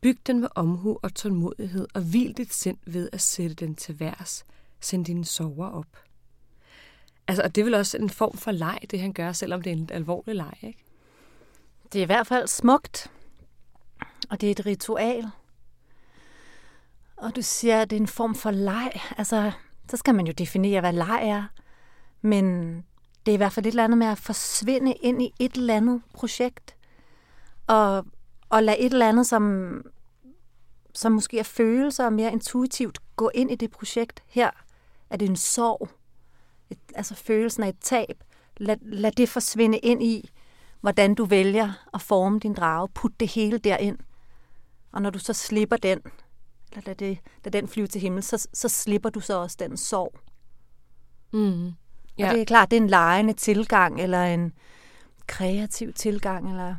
Byg 0.00 0.18
den 0.26 0.40
med 0.40 0.48
omhu 0.54 0.98
og 1.02 1.14
tålmodighed, 1.14 1.86
og 1.94 2.02
hvil 2.02 2.32
dit 2.36 2.54
sind 2.54 2.78
ved 2.86 3.08
at 3.12 3.20
sætte 3.20 3.54
den 3.54 3.74
til 3.74 4.00
værs. 4.00 4.46
Send 4.80 5.04
dine 5.04 5.24
sover 5.24 5.68
op. 5.68 5.86
Altså, 7.28 7.42
og 7.42 7.54
det 7.54 7.60
er 7.60 7.64
vel 7.64 7.74
også 7.74 7.98
en 7.98 8.10
form 8.10 8.36
for 8.36 8.50
leg, 8.50 8.78
det 8.90 9.00
han 9.00 9.12
gør, 9.12 9.32
selvom 9.32 9.62
det 9.62 9.72
er 9.72 9.76
en 9.76 9.90
alvorlig 9.92 10.34
leg, 10.34 10.58
ikke? 10.62 10.84
Det 11.92 11.98
er 11.98 12.02
i 12.02 12.06
hvert 12.06 12.26
fald 12.26 12.46
smukt, 12.46 13.10
og 14.30 14.40
det 14.40 14.46
er 14.46 14.50
et 14.50 14.66
ritual. 14.66 15.30
Og 17.16 17.36
du 17.36 17.42
siger, 17.42 17.82
at 17.82 17.90
det 17.90 17.96
er 17.96 18.00
en 18.00 18.06
form 18.06 18.34
for 18.34 18.50
leg. 18.50 18.92
Altså, 19.18 19.52
så 19.90 19.96
skal 19.96 20.14
man 20.14 20.26
jo 20.26 20.32
definere, 20.32 20.80
hvad 20.80 20.92
leg 20.92 21.20
er. 21.22 21.44
Men 22.22 22.74
det 23.26 23.32
er 23.32 23.34
i 23.34 23.36
hvert 23.36 23.52
fald 23.52 23.66
et 23.66 23.70
eller 23.70 23.84
andet 23.84 23.98
med 23.98 24.06
at 24.06 24.18
forsvinde 24.18 24.92
ind 24.92 25.22
i 25.22 25.32
et 25.38 25.52
eller 25.52 25.76
andet 25.76 26.02
projekt. 26.14 26.76
Og, 27.66 28.06
og 28.48 28.62
lade 28.62 28.78
et 28.78 28.92
eller 28.92 29.08
andet, 29.08 29.26
som, 29.26 29.82
som 30.94 31.12
måske 31.12 31.38
er 31.38 31.42
følelser 31.42 32.04
og 32.04 32.12
mere 32.12 32.32
intuitivt, 32.32 32.98
gå 33.16 33.30
ind 33.34 33.50
i 33.50 33.54
det 33.54 33.70
projekt. 33.70 34.22
Her 34.26 34.50
er 35.10 35.16
det 35.16 35.28
en 35.28 35.36
sorg. 35.36 35.88
Et, 36.70 36.78
altså 36.94 37.14
følelsen 37.14 37.62
af 37.62 37.68
et 37.68 37.78
tab. 37.80 38.22
Lad, 38.56 38.76
lad 38.82 39.12
det 39.12 39.28
forsvinde 39.28 39.78
ind 39.78 40.02
i, 40.02 40.30
hvordan 40.80 41.14
du 41.14 41.24
vælger 41.24 41.72
at 41.94 42.00
forme 42.00 42.38
din 42.38 42.54
drage. 42.54 42.88
Put 42.88 43.20
det 43.20 43.28
hele 43.28 43.58
derind. 43.58 43.98
Og 44.92 45.02
når 45.02 45.10
du 45.10 45.18
så 45.18 45.32
slipper 45.32 45.76
den, 45.76 46.00
eller 46.76 46.86
lad, 46.86 46.94
det, 46.94 47.18
lad 47.44 47.52
den 47.52 47.68
flyve 47.68 47.86
til 47.86 48.00
himmel, 48.00 48.22
så, 48.22 48.48
så 48.54 48.68
slipper 48.68 49.10
du 49.10 49.20
så 49.20 49.34
også 49.34 49.56
den 49.60 49.76
sorg. 49.76 50.18
Mm. 51.32 51.72
Ja. 52.18 52.28
Og 52.28 52.34
det 52.34 52.40
er 52.40 52.44
klart, 52.44 52.70
det 52.70 52.76
er 52.76 52.80
en 52.80 52.90
lejende 52.90 53.32
tilgang, 53.32 54.00
eller 54.00 54.24
en 54.24 54.52
kreativ 55.26 55.92
tilgang, 55.92 56.50
eller... 56.50 56.74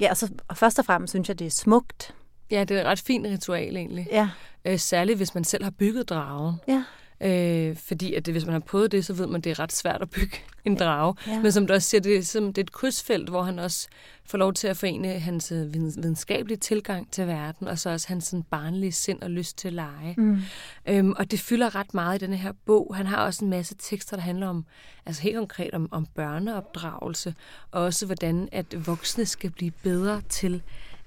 Ja, 0.00 0.10
og, 0.10 0.16
så, 0.16 0.32
og 0.48 0.56
først 0.56 0.78
og 0.78 0.84
fremmest 0.84 1.10
synes 1.10 1.28
jeg, 1.28 1.38
det 1.38 1.46
er 1.46 1.50
smukt. 1.50 2.14
Ja, 2.50 2.64
det 2.64 2.76
er 2.76 2.80
et 2.80 2.86
ret 2.86 3.00
fint 3.00 3.26
ritual 3.26 3.76
egentlig. 3.76 4.08
Ja. 4.10 4.28
Øh, 4.64 4.78
særligt 4.78 5.16
hvis 5.16 5.34
man 5.34 5.44
selv 5.44 5.64
har 5.64 5.70
bygget 5.70 6.08
dragen. 6.08 6.54
Ja. 6.68 6.84
Øh, 7.20 7.76
fordi 7.76 8.14
at 8.14 8.26
det, 8.26 8.34
hvis 8.34 8.44
man 8.44 8.52
har 8.52 8.60
prøvet 8.60 8.92
det, 8.92 9.04
så 9.04 9.12
ved 9.12 9.26
man, 9.26 9.36
at 9.36 9.44
det 9.44 9.50
er 9.50 9.58
ret 9.58 9.72
svært 9.72 10.02
at 10.02 10.10
bygge 10.10 10.36
en 10.64 10.76
drage. 10.76 11.14
Ja. 11.26 11.40
Men 11.40 11.52
som 11.52 11.66
du 11.66 11.72
også 11.72 11.88
siger, 11.88 12.00
det 12.00 12.16
er, 12.16 12.22
som, 12.22 12.46
det 12.46 12.58
er 12.58 12.64
et 12.64 12.72
krydsfelt, 12.72 13.28
hvor 13.28 13.42
han 13.42 13.58
også 13.58 13.88
får 14.24 14.38
lov 14.38 14.52
til 14.52 14.68
at 14.68 14.76
forene 14.76 15.08
hans 15.08 15.52
øh, 15.52 15.74
videnskabelige 15.74 16.58
tilgang 16.58 17.10
til 17.10 17.26
verden, 17.26 17.68
og 17.68 17.78
så 17.78 17.90
også 17.90 18.08
hans 18.08 18.24
sådan, 18.24 18.42
barnlige 18.42 18.92
sind 18.92 19.22
og 19.22 19.30
lyst 19.30 19.58
til 19.58 19.68
at 19.68 19.74
lege. 19.74 20.14
Mm. 20.16 20.38
Øhm, 20.86 21.12
og 21.16 21.30
det 21.30 21.40
fylder 21.40 21.74
ret 21.74 21.94
meget 21.94 22.22
i 22.22 22.24
denne 22.24 22.36
her 22.36 22.52
bog. 22.66 22.96
Han 22.96 23.06
har 23.06 23.24
også 23.24 23.44
en 23.44 23.50
masse 23.50 23.74
tekster, 23.78 24.16
der 24.16 24.22
handler 24.22 24.48
om, 24.48 24.64
altså 25.06 25.22
helt 25.22 25.36
konkret 25.36 25.74
om, 25.74 25.88
om 25.90 26.06
børneopdragelse, 26.14 27.34
og 27.70 27.82
også 27.82 28.06
hvordan 28.06 28.48
at 28.52 28.86
voksne 28.86 29.26
skal 29.26 29.50
blive 29.50 29.70
bedre 29.70 30.20
til 30.28 30.62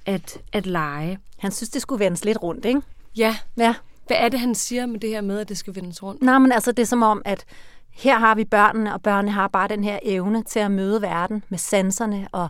at, 0.05 0.37
at 0.51 0.65
lege. 0.65 1.19
Han 1.37 1.51
synes, 1.51 1.69
det 1.69 1.81
skulle 1.81 2.05
vendes 2.05 2.25
lidt 2.25 2.43
rundt, 2.43 2.65
ikke? 2.65 2.81
Ja. 3.17 3.35
Ja. 3.57 3.75
Hvad 4.07 4.17
er 4.19 4.29
det, 4.29 4.39
han 4.39 4.55
siger 4.55 4.85
med 4.85 4.99
det 4.99 5.09
her 5.09 5.21
med, 5.21 5.39
at 5.39 5.49
det 5.49 5.57
skal 5.57 5.75
vendes 5.75 6.03
rundt? 6.03 6.21
Nej, 6.21 6.37
men 6.37 6.51
altså, 6.51 6.71
det 6.71 6.83
er 6.83 6.87
som 6.87 7.03
om, 7.03 7.21
at 7.25 7.45
her 7.91 8.19
har 8.19 8.35
vi 8.35 8.45
børnene, 8.45 8.93
og 8.93 9.01
børnene 9.01 9.31
har 9.31 9.47
bare 9.47 9.67
den 9.67 9.83
her 9.83 9.99
evne 10.03 10.43
til 10.43 10.59
at 10.59 10.71
møde 10.71 11.01
verden 11.01 11.43
med 11.49 11.57
sanserne 11.57 12.27
og 12.31 12.49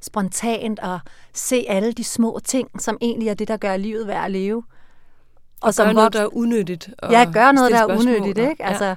spontant 0.00 0.78
og 0.78 1.00
se 1.32 1.64
alle 1.68 1.92
de 1.92 2.04
små 2.04 2.40
ting, 2.44 2.82
som 2.82 2.98
egentlig 3.00 3.28
er 3.28 3.34
det, 3.34 3.48
der 3.48 3.56
gør 3.56 3.76
livet 3.76 4.06
værd 4.06 4.24
at 4.24 4.30
leve. 4.30 4.56
Og, 4.56 5.66
og 5.66 5.74
som 5.74 5.86
gør 5.86 5.92
noget, 5.92 6.12
der 6.12 6.20
er 6.20 6.36
unødigt. 6.36 6.90
Og 6.98 7.10
ja, 7.10 7.30
gør 7.32 7.52
noget, 7.52 7.72
der 7.72 7.78
er 7.78 7.98
unødigt, 7.98 8.38
ikke? 8.38 8.56
Ja. 8.60 8.68
Altså, 8.68 8.96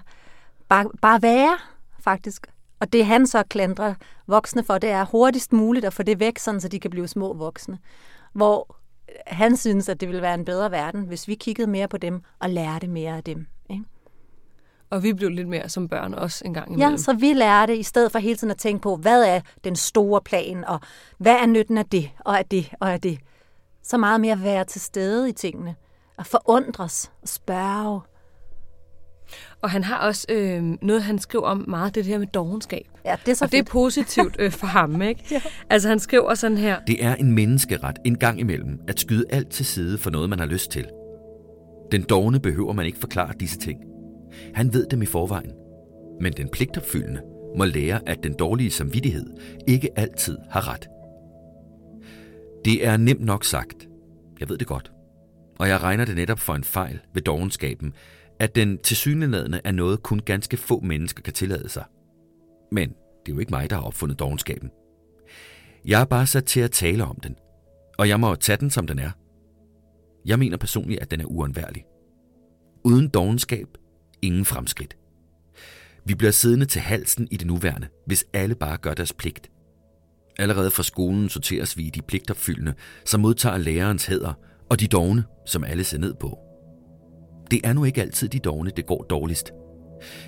bare, 0.69 0.85
bare 1.01 1.21
være, 1.21 1.57
faktisk. 1.99 2.47
Og 2.79 2.93
det 2.93 3.05
han 3.05 3.27
så 3.27 3.43
klandrer 3.49 3.93
voksne 4.27 4.63
for, 4.63 4.77
det 4.77 4.89
er 4.89 5.05
hurtigst 5.05 5.53
muligt 5.53 5.85
at 5.85 5.93
få 5.93 6.03
det 6.03 6.19
væk, 6.19 6.39
sådan, 6.39 6.61
så 6.61 6.67
de 6.67 6.79
kan 6.79 6.91
blive 6.91 7.07
små 7.07 7.33
voksne. 7.33 7.77
Hvor 8.33 8.77
han 9.27 9.57
synes, 9.57 9.89
at 9.89 9.99
det 9.99 10.09
ville 10.09 10.21
være 10.21 10.33
en 10.33 10.45
bedre 10.45 10.71
verden, 10.71 11.01
hvis 11.03 11.27
vi 11.27 11.35
kiggede 11.35 11.67
mere 11.67 11.87
på 11.87 11.97
dem 11.97 12.21
og 12.39 12.49
lærte 12.49 12.87
mere 12.87 13.17
af 13.17 13.23
dem. 13.23 13.47
Ikke? 13.69 13.83
Og 14.89 15.03
vi 15.03 15.13
blev 15.13 15.29
lidt 15.29 15.47
mere 15.47 15.69
som 15.69 15.87
børn 15.87 16.13
også 16.13 16.41
en 16.45 16.53
gang 16.53 16.67
imellem. 16.67 16.91
Ja, 16.91 16.97
så 16.97 17.13
vi 17.13 17.33
lærte 17.33 17.77
i 17.77 17.83
stedet 17.83 18.11
for 18.11 18.19
hele 18.19 18.35
tiden 18.35 18.51
at 18.51 18.57
tænke 18.57 18.81
på, 18.81 18.95
hvad 18.95 19.23
er 19.23 19.41
den 19.63 19.75
store 19.75 20.21
plan, 20.21 20.65
og 20.65 20.79
hvad 21.17 21.35
er 21.35 21.45
nytten 21.45 21.77
af 21.77 21.85
det, 21.85 22.11
og 22.19 22.37
af 22.37 22.45
det, 22.45 22.73
og 22.79 22.93
af 22.93 23.01
det. 23.01 23.19
Så 23.83 23.97
meget 23.97 24.21
mere 24.21 24.33
at 24.33 24.43
være 24.43 24.65
til 24.65 24.81
stede 24.81 25.29
i 25.29 25.31
tingene, 25.31 25.75
og 26.17 26.25
forundres, 26.25 27.11
og 27.21 27.27
spørge. 27.27 28.01
Og 29.63 29.71
han 29.71 29.83
har 29.83 29.97
også 29.97 30.25
øh, 30.29 30.63
noget, 30.81 31.03
han 31.03 31.19
skriver 31.19 31.45
om 31.45 31.65
meget, 31.67 31.95
det 31.95 32.05
her 32.05 32.17
med 32.17 32.27
dogenskab. 32.27 32.85
Ja, 33.05 33.15
det 33.25 33.31
er 33.31 33.35
så 33.35 33.45
Og 33.45 33.51
det 33.51 33.59
er 33.59 33.63
positivt 33.63 34.35
øh, 34.39 34.51
for 34.51 34.67
ham, 34.67 35.01
ikke? 35.01 35.23
ja. 35.31 35.41
Altså 35.69 35.89
han 35.89 35.99
skriver 35.99 36.33
sådan 36.33 36.57
her. 36.57 36.79
Det 36.87 37.03
er 37.03 37.15
en 37.15 37.31
menneskeret 37.31 37.97
en 38.05 38.17
gang 38.17 38.39
imellem 38.39 38.79
at 38.87 38.99
skyde 38.99 39.25
alt 39.29 39.49
til 39.49 39.65
side 39.65 39.97
for 39.97 40.09
noget, 40.09 40.29
man 40.29 40.39
har 40.39 40.45
lyst 40.45 40.71
til. 40.71 40.85
Den 41.91 42.03
dogne 42.03 42.39
behøver 42.39 42.73
man 42.73 42.85
ikke 42.85 42.97
forklare 42.99 43.33
disse 43.39 43.59
ting. 43.59 43.79
Han 44.53 44.73
ved 44.73 44.85
dem 44.91 45.01
i 45.01 45.05
forvejen. 45.05 45.51
Men 46.21 46.33
den 46.33 46.49
pligtopfyldende 46.49 47.21
må 47.57 47.65
lære, 47.65 47.99
at 48.05 48.23
den 48.23 48.33
dårlige 48.33 48.71
samvittighed 48.71 49.25
ikke 49.67 49.89
altid 49.95 50.37
har 50.51 50.73
ret. 50.73 50.87
Det 52.65 52.87
er 52.87 52.97
nemt 52.97 53.25
nok 53.25 53.43
sagt. 53.43 53.87
Jeg 54.39 54.49
ved 54.49 54.57
det 54.57 54.67
godt. 54.67 54.91
Og 55.59 55.67
jeg 55.67 55.83
regner 55.83 56.05
det 56.05 56.15
netop 56.15 56.39
for 56.39 56.53
en 56.53 56.63
fejl 56.63 56.99
ved 57.13 57.21
dogenskaben, 57.21 57.93
at 58.39 58.55
den 58.55 58.77
tilsyneladende 58.77 59.61
er 59.63 59.71
noget, 59.71 60.03
kun 60.03 60.19
ganske 60.19 60.57
få 60.57 60.79
mennesker 60.79 61.21
kan 61.21 61.33
tillade 61.33 61.69
sig. 61.69 61.83
Men 62.71 62.89
det 62.89 63.31
er 63.31 63.33
jo 63.35 63.39
ikke 63.39 63.51
mig, 63.51 63.69
der 63.69 63.75
har 63.75 63.83
opfundet 63.83 64.19
dogenskaben. 64.19 64.69
Jeg 65.85 66.01
er 66.01 66.05
bare 66.05 66.27
sat 66.27 66.45
til 66.45 66.59
at 66.59 66.71
tale 66.71 67.05
om 67.05 67.19
den, 67.23 67.35
og 67.97 68.09
jeg 68.09 68.19
må 68.19 68.35
tage 68.35 68.57
den, 68.57 68.69
som 68.69 68.87
den 68.87 68.99
er. 68.99 69.11
Jeg 70.25 70.39
mener 70.39 70.57
personligt, 70.57 71.01
at 71.01 71.11
den 71.11 71.21
er 71.21 71.25
uundværlig. 71.25 71.85
Uden 72.83 73.07
dogenskab, 73.07 73.67
ingen 74.21 74.45
fremskridt. 74.45 74.97
Vi 76.05 76.15
bliver 76.15 76.31
siddende 76.31 76.65
til 76.65 76.81
halsen 76.81 77.27
i 77.31 77.37
det 77.37 77.47
nuværende, 77.47 77.87
hvis 78.05 78.25
alle 78.33 78.55
bare 78.55 78.77
gør 78.77 78.93
deres 78.93 79.13
pligt. 79.13 79.51
Allerede 80.39 80.71
fra 80.71 80.83
skolen 80.83 81.29
sorteres 81.29 81.77
vi 81.77 81.83
i 81.83 81.89
de 81.89 82.01
pligtopfyldende, 82.01 82.73
som 83.05 83.21
modtager 83.21 83.57
lærerens 83.57 84.05
hæder, 84.05 84.33
og 84.69 84.79
de 84.79 84.87
dogne, 84.87 85.23
som 85.45 85.63
alle 85.63 85.83
ser 85.83 85.97
ned 85.97 86.13
på. 86.13 86.37
Det 87.53 87.61
er 87.63 87.73
nu 87.73 87.83
ikke 87.83 88.01
altid 88.01 88.29
de 88.29 88.39
dogne, 88.39 88.69
det 88.69 88.85
går 88.85 89.03
dårligst. 89.03 89.51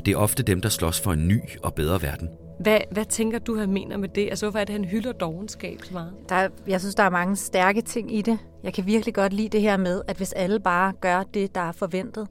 Det 0.05 0.11
er 0.11 0.17
ofte 0.17 0.43
dem, 0.43 0.61
der 0.61 0.69
slås 0.69 1.01
for 1.01 1.13
en 1.13 1.27
ny 1.27 1.39
og 1.63 1.73
bedre 1.73 2.01
verden. 2.01 2.29
Hvad, 2.59 2.79
hvad 2.91 3.05
tænker 3.05 3.39
du, 3.39 3.57
han 3.57 3.71
mener 3.71 3.97
med 3.97 4.09
det? 4.09 4.29
Altså, 4.29 4.45
hvorfor 4.45 4.59
er 4.59 4.63
det, 4.63 4.73
han 4.73 4.85
hylder 4.85 5.11
dogenskab 5.11 5.79
så 5.83 5.93
meget? 5.93 6.13
Der 6.29 6.35
er, 6.35 6.49
jeg 6.67 6.79
synes, 6.79 6.95
der 6.95 7.03
er 7.03 7.09
mange 7.09 7.35
stærke 7.35 7.81
ting 7.81 8.15
i 8.15 8.21
det. 8.21 8.39
Jeg 8.63 8.73
kan 8.73 8.85
virkelig 8.85 9.13
godt 9.13 9.33
lide 9.33 9.49
det 9.49 9.61
her 9.61 9.77
med, 9.77 10.01
at 10.07 10.17
hvis 10.17 10.33
alle 10.33 10.59
bare 10.59 10.93
gør 11.01 11.23
det, 11.23 11.55
der 11.55 11.61
er 11.61 11.71
forventet, 11.71 12.27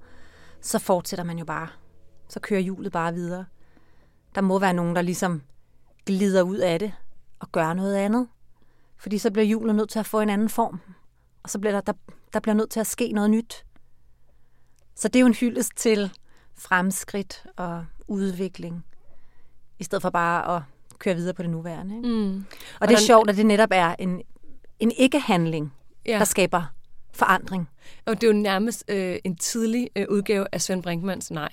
så 0.60 0.78
fortsætter 0.78 1.24
man 1.24 1.38
jo 1.38 1.44
bare. 1.44 1.68
Så 2.28 2.40
kører 2.40 2.60
hjulet 2.60 2.92
bare 2.92 3.14
videre. 3.14 3.44
Der 4.34 4.40
må 4.40 4.58
være 4.58 4.74
nogen, 4.74 4.96
der 4.96 5.02
ligesom 5.02 5.42
glider 6.06 6.42
ud 6.42 6.58
af 6.58 6.78
det 6.78 6.92
og 7.38 7.52
gør 7.52 7.72
noget 7.72 7.96
andet. 7.96 8.28
Fordi 8.98 9.18
så 9.18 9.30
bliver 9.30 9.46
hjulet 9.46 9.74
nødt 9.74 9.90
til 9.90 9.98
at 9.98 10.06
få 10.06 10.20
en 10.20 10.30
anden 10.30 10.48
form. 10.48 10.80
Og 11.42 11.50
så 11.50 11.58
bliver 11.58 11.72
der, 11.72 11.80
der, 11.80 11.92
der 12.32 12.40
bliver 12.40 12.54
nødt 12.54 12.70
til 12.70 12.80
at 12.80 12.86
ske 12.86 13.12
noget 13.12 13.30
nyt. 13.30 13.64
Så 14.94 15.08
det 15.08 15.16
er 15.16 15.20
jo 15.20 15.26
en 15.26 15.34
hyldest 15.34 15.72
til 15.76 16.10
fremskridt 16.58 17.44
og 17.56 17.86
udvikling, 18.08 18.84
i 19.78 19.84
stedet 19.84 20.02
for 20.02 20.10
bare 20.10 20.56
at 20.56 20.62
køre 20.98 21.14
videre 21.14 21.34
på 21.34 21.42
det 21.42 21.50
nuværende. 21.50 21.96
Ikke? 21.96 22.08
Mm. 22.08 22.44
Og 22.80 22.88
det 22.88 22.94
er 22.94 23.00
sjovt, 23.00 23.30
at 23.30 23.36
det 23.36 23.46
netop 23.46 23.68
er 23.72 23.94
en, 23.98 24.22
en 24.80 24.92
ikke-handling, 24.96 25.74
ja. 26.06 26.18
der 26.18 26.24
skaber 26.24 26.62
forandring. 27.12 27.68
Og 28.06 28.20
det 28.20 28.26
er 28.26 28.32
jo 28.32 28.40
nærmest 28.40 28.84
øh, 28.88 29.18
en 29.24 29.36
tidlig 29.36 29.88
øh, 29.96 30.06
udgave 30.08 30.46
af 30.52 30.60
Svend 30.60 30.82
Brinkmanns 30.82 31.30
nej. 31.30 31.50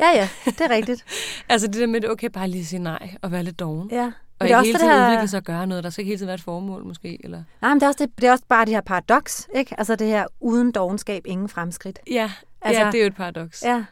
Ja, 0.00 0.10
ja, 0.14 0.28
det 0.44 0.60
er 0.60 0.70
rigtigt. 0.70 1.04
altså 1.48 1.66
det 1.66 1.74
der 1.76 1.86
med, 1.86 2.04
at 2.04 2.10
okay, 2.10 2.28
bare 2.28 2.48
lige 2.48 2.66
sige 2.66 2.78
nej 2.78 3.14
og 3.22 3.32
være 3.32 3.42
lidt 3.42 3.58
doven. 3.58 3.90
Ja. 3.90 4.12
Og 4.38 4.46
ikke 4.46 4.62
hele 4.62 4.78
tiden 4.78 4.90
her... 4.90 5.06
udvikle 5.06 5.28
sig 5.28 5.36
og 5.36 5.44
gøre 5.44 5.66
noget. 5.66 5.84
Der 5.84 5.90
skal 5.90 6.02
ikke 6.02 6.08
hele 6.08 6.18
tiden 6.18 6.26
være 6.26 6.34
et 6.34 6.40
formål, 6.40 6.84
måske? 6.84 7.24
Eller? 7.24 7.42
Nej, 7.62 7.68
men 7.68 7.80
det 7.80 7.82
er, 7.82 7.88
også 7.88 8.06
det, 8.06 8.20
det 8.20 8.28
er 8.28 8.32
også 8.32 8.44
bare 8.48 8.64
det 8.64 8.74
her 8.74 8.80
paradoks, 8.80 9.48
ikke? 9.54 9.74
Altså 9.78 9.96
det 9.96 10.06
her 10.06 10.26
uden 10.40 10.72
dogenskab, 10.72 11.22
ingen 11.26 11.48
fremskridt. 11.48 11.98
Ja, 12.10 12.32
altså, 12.62 12.82
ja 12.82 12.90
det 12.90 12.98
er 12.98 13.00
jo 13.00 13.06
et 13.06 13.14
paradoks. 13.14 13.62
Ja. 13.62 13.84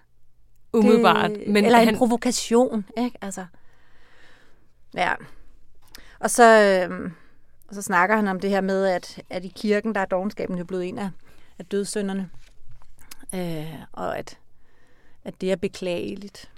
Umiddelbart. 0.72 1.30
Det, 1.30 1.48
men 1.48 1.64
eller 1.64 1.78
han... 1.78 1.88
en 1.88 1.96
provokation, 1.96 2.84
ikke? 2.98 3.18
Altså, 3.20 3.46
ja. 4.94 5.12
Og 6.20 6.30
så, 6.30 6.44
øhm, 6.44 7.12
og 7.68 7.74
så 7.74 7.82
snakker 7.82 8.16
han 8.16 8.28
om 8.28 8.40
det 8.40 8.50
her 8.50 8.60
med, 8.60 8.86
at, 8.86 9.22
at 9.30 9.44
i 9.44 9.52
kirken, 9.56 9.94
der 9.94 10.00
er 10.00 10.04
dogenskaben 10.04 10.58
jo 10.58 10.64
blevet 10.64 10.88
en 10.88 10.98
af, 10.98 11.10
af 11.58 11.66
dødssynderne. 11.66 12.30
Øh, 13.34 13.74
og 13.92 14.18
at, 14.18 14.38
at 15.24 15.40
det 15.40 15.52
er 15.52 15.56
beklageligt. 15.56 16.50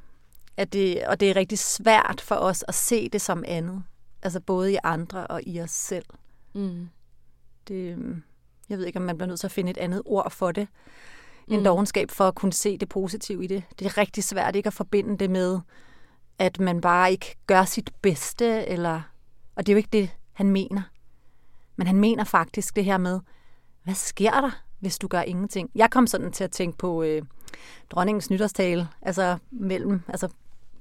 At 0.56 0.72
det, 0.72 1.06
og 1.06 1.20
det 1.20 1.30
er 1.30 1.36
rigtig 1.36 1.58
svært 1.58 2.20
for 2.20 2.34
os 2.34 2.64
at 2.68 2.74
se 2.74 3.08
det 3.08 3.20
som 3.20 3.44
andet. 3.46 3.82
Altså 4.22 4.40
både 4.40 4.72
i 4.72 4.78
andre 4.82 5.26
og 5.26 5.42
i 5.46 5.60
os 5.60 5.70
selv. 5.70 6.06
Mm. 6.54 6.88
Det, 7.68 7.92
øhm, 7.92 8.22
jeg 8.68 8.78
ved 8.78 8.86
ikke, 8.86 8.98
om 8.98 9.04
man 9.04 9.16
bliver 9.18 9.28
nødt 9.28 9.40
til 9.40 9.46
at 9.46 9.52
finde 9.52 9.70
et 9.70 9.78
andet 9.78 10.02
ord 10.04 10.30
for 10.30 10.52
det 10.52 10.68
en 11.48 11.58
mm. 11.58 11.64
dogenskab 11.64 12.10
for 12.10 12.28
at 12.28 12.34
kunne 12.34 12.52
se 12.52 12.78
det 12.78 12.88
positive 12.88 13.44
i 13.44 13.46
det. 13.46 13.62
Det 13.78 13.86
er 13.86 13.98
rigtig 13.98 14.24
svært 14.24 14.56
ikke 14.56 14.66
at 14.66 14.72
forbinde 14.72 15.18
det 15.18 15.30
med, 15.30 15.60
at 16.38 16.60
man 16.60 16.80
bare 16.80 17.10
ikke 17.10 17.36
gør 17.46 17.64
sit 17.64 17.90
bedste, 18.02 18.66
eller, 18.66 19.00
og 19.56 19.66
det 19.66 19.72
er 19.72 19.74
jo 19.74 19.76
ikke 19.76 19.88
det, 19.92 20.10
han 20.32 20.50
mener. 20.50 20.82
Men 21.76 21.86
han 21.86 21.96
mener 21.96 22.24
faktisk 22.24 22.76
det 22.76 22.84
her 22.84 22.98
med, 22.98 23.20
hvad 23.84 23.94
sker 23.94 24.40
der, 24.40 24.62
hvis 24.80 24.98
du 24.98 25.08
gør 25.08 25.20
ingenting? 25.20 25.70
Jeg 25.74 25.90
kom 25.90 26.06
sådan 26.06 26.32
til 26.32 26.44
at 26.44 26.50
tænke 26.50 26.78
på 26.78 27.02
øh, 27.02 27.22
dronningens 27.90 28.30
nytårstale, 28.30 28.88
altså 29.02 29.38
mellem, 29.50 30.02
altså 30.08 30.28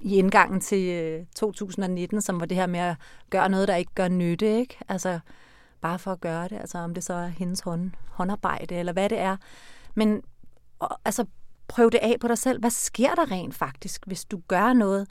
i 0.00 0.16
indgangen 0.16 0.60
til 0.60 0.88
øh, 0.88 1.26
2019, 1.36 2.22
som 2.22 2.40
var 2.40 2.46
det 2.46 2.56
her 2.56 2.66
med 2.66 2.80
at 2.80 2.96
gøre 3.30 3.48
noget, 3.48 3.68
der 3.68 3.74
ikke 3.74 3.94
gør 3.94 4.08
nytte, 4.08 4.58
ikke? 4.58 4.78
Altså 4.88 5.18
bare 5.80 5.98
for 5.98 6.12
at 6.12 6.20
gøre 6.20 6.48
det, 6.48 6.56
altså 6.56 6.78
om 6.78 6.94
det 6.94 7.04
så 7.04 7.14
er 7.14 7.26
hendes 7.26 7.60
hånd, 7.60 7.90
håndarbejde, 8.10 8.74
eller 8.74 8.92
hvad 8.92 9.08
det 9.08 9.18
er. 9.18 9.36
Men 9.94 10.22
og, 10.78 10.98
altså, 11.04 11.24
prøv 11.68 11.90
det 11.90 11.98
af 11.98 12.16
på 12.20 12.28
dig 12.28 12.38
selv. 12.38 12.60
Hvad 12.60 12.70
sker 12.70 13.14
der 13.14 13.30
rent 13.30 13.54
faktisk, 13.54 14.06
hvis 14.06 14.24
du 14.24 14.40
gør 14.48 14.72
noget, 14.72 15.08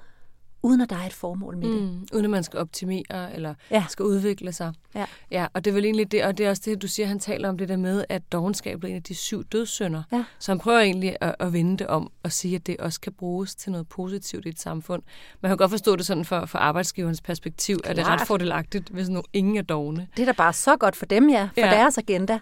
uden 0.66 0.82
at 0.82 0.90
der 0.90 0.96
er 0.96 1.06
et 1.06 1.14
formål 1.14 1.58
med 1.58 1.70
det. 1.70 1.82
Mm, 1.82 2.08
uden 2.14 2.26
at 2.26 2.32
man 2.32 2.44
skal 2.44 2.60
optimere, 2.60 3.34
eller 3.34 3.54
ja. 3.72 3.86
skal 3.90 4.06
udvikle 4.06 4.54
sig. 4.54 4.74
Ja. 4.96 5.06
ja. 5.32 5.48
Og 5.54 5.66
det 5.66 5.72
er 5.72 5.74
vel 5.74 5.86
egentlig 5.86 6.12
det, 6.12 6.24
og 6.24 6.38
det 6.38 6.46
er 6.46 6.50
også 6.50 6.62
det, 6.66 6.82
du 6.82 6.88
siger, 6.88 7.08
han 7.08 7.20
taler 7.20 7.50
om 7.50 7.58
det 7.58 7.70
der 7.70 7.78
med, 7.78 8.06
at 8.10 8.32
dogenskab 8.32 8.84
er 8.84 8.88
en 8.88 8.96
af 8.96 9.04
de 9.04 9.16
syv 9.16 9.44
dødssynder. 9.44 10.04
Ja. 10.12 10.24
Så 10.40 10.52
han 10.52 10.60
prøver 10.60 10.80
egentlig 10.80 11.16
at, 11.22 11.36
at 11.40 11.54
vende 11.54 11.78
det 11.78 11.88
om, 11.88 12.12
og 12.24 12.32
sige, 12.32 12.56
at 12.56 12.68
det 12.68 12.78
også 12.78 13.02
kan 13.02 13.14
bruges 13.14 13.56
til 13.56 13.72
noget 13.72 13.88
positivt 13.88 14.46
i 14.46 14.50
et 14.50 14.60
samfund. 14.60 15.04
Man 15.42 15.50
kan 15.50 15.58
godt 15.58 15.72
forstå 15.72 15.96
det 15.96 16.06
sådan 16.06 16.26
for, 16.26 16.46
for 16.46 16.58
arbejdsgiverens 16.58 17.22
perspektiv, 17.22 17.80
Klart. 17.80 17.90
at 17.92 17.96
det 17.96 18.12
er 18.12 18.14
ret 18.14 18.28
fordelagtigt, 18.28 18.90
hvis 18.90 19.10
nu 19.10 19.24
ingen 19.34 19.58
er 19.58 19.62
dogne. 19.62 20.08
Det 20.18 20.22
er 20.22 20.26
da 20.26 20.32
bare 20.32 20.54
så 20.54 20.78
godt 20.78 20.96
for 20.96 21.06
dem, 21.06 21.30
ja, 21.30 21.50
for 21.54 21.66
ja. 21.66 21.72
deres 21.72 21.98
agenda. 21.98 22.40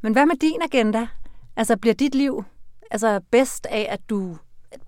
Men 0.00 0.12
hvad 0.12 0.26
med 0.26 0.36
din 0.36 0.62
agenda? 0.62 1.06
Altså, 1.56 1.76
bliver 1.76 1.94
dit 1.94 2.14
liv 2.14 2.44
altså 2.90 3.20
bedst 3.30 3.66
af, 3.66 3.86
at 3.90 4.00
du 4.10 4.36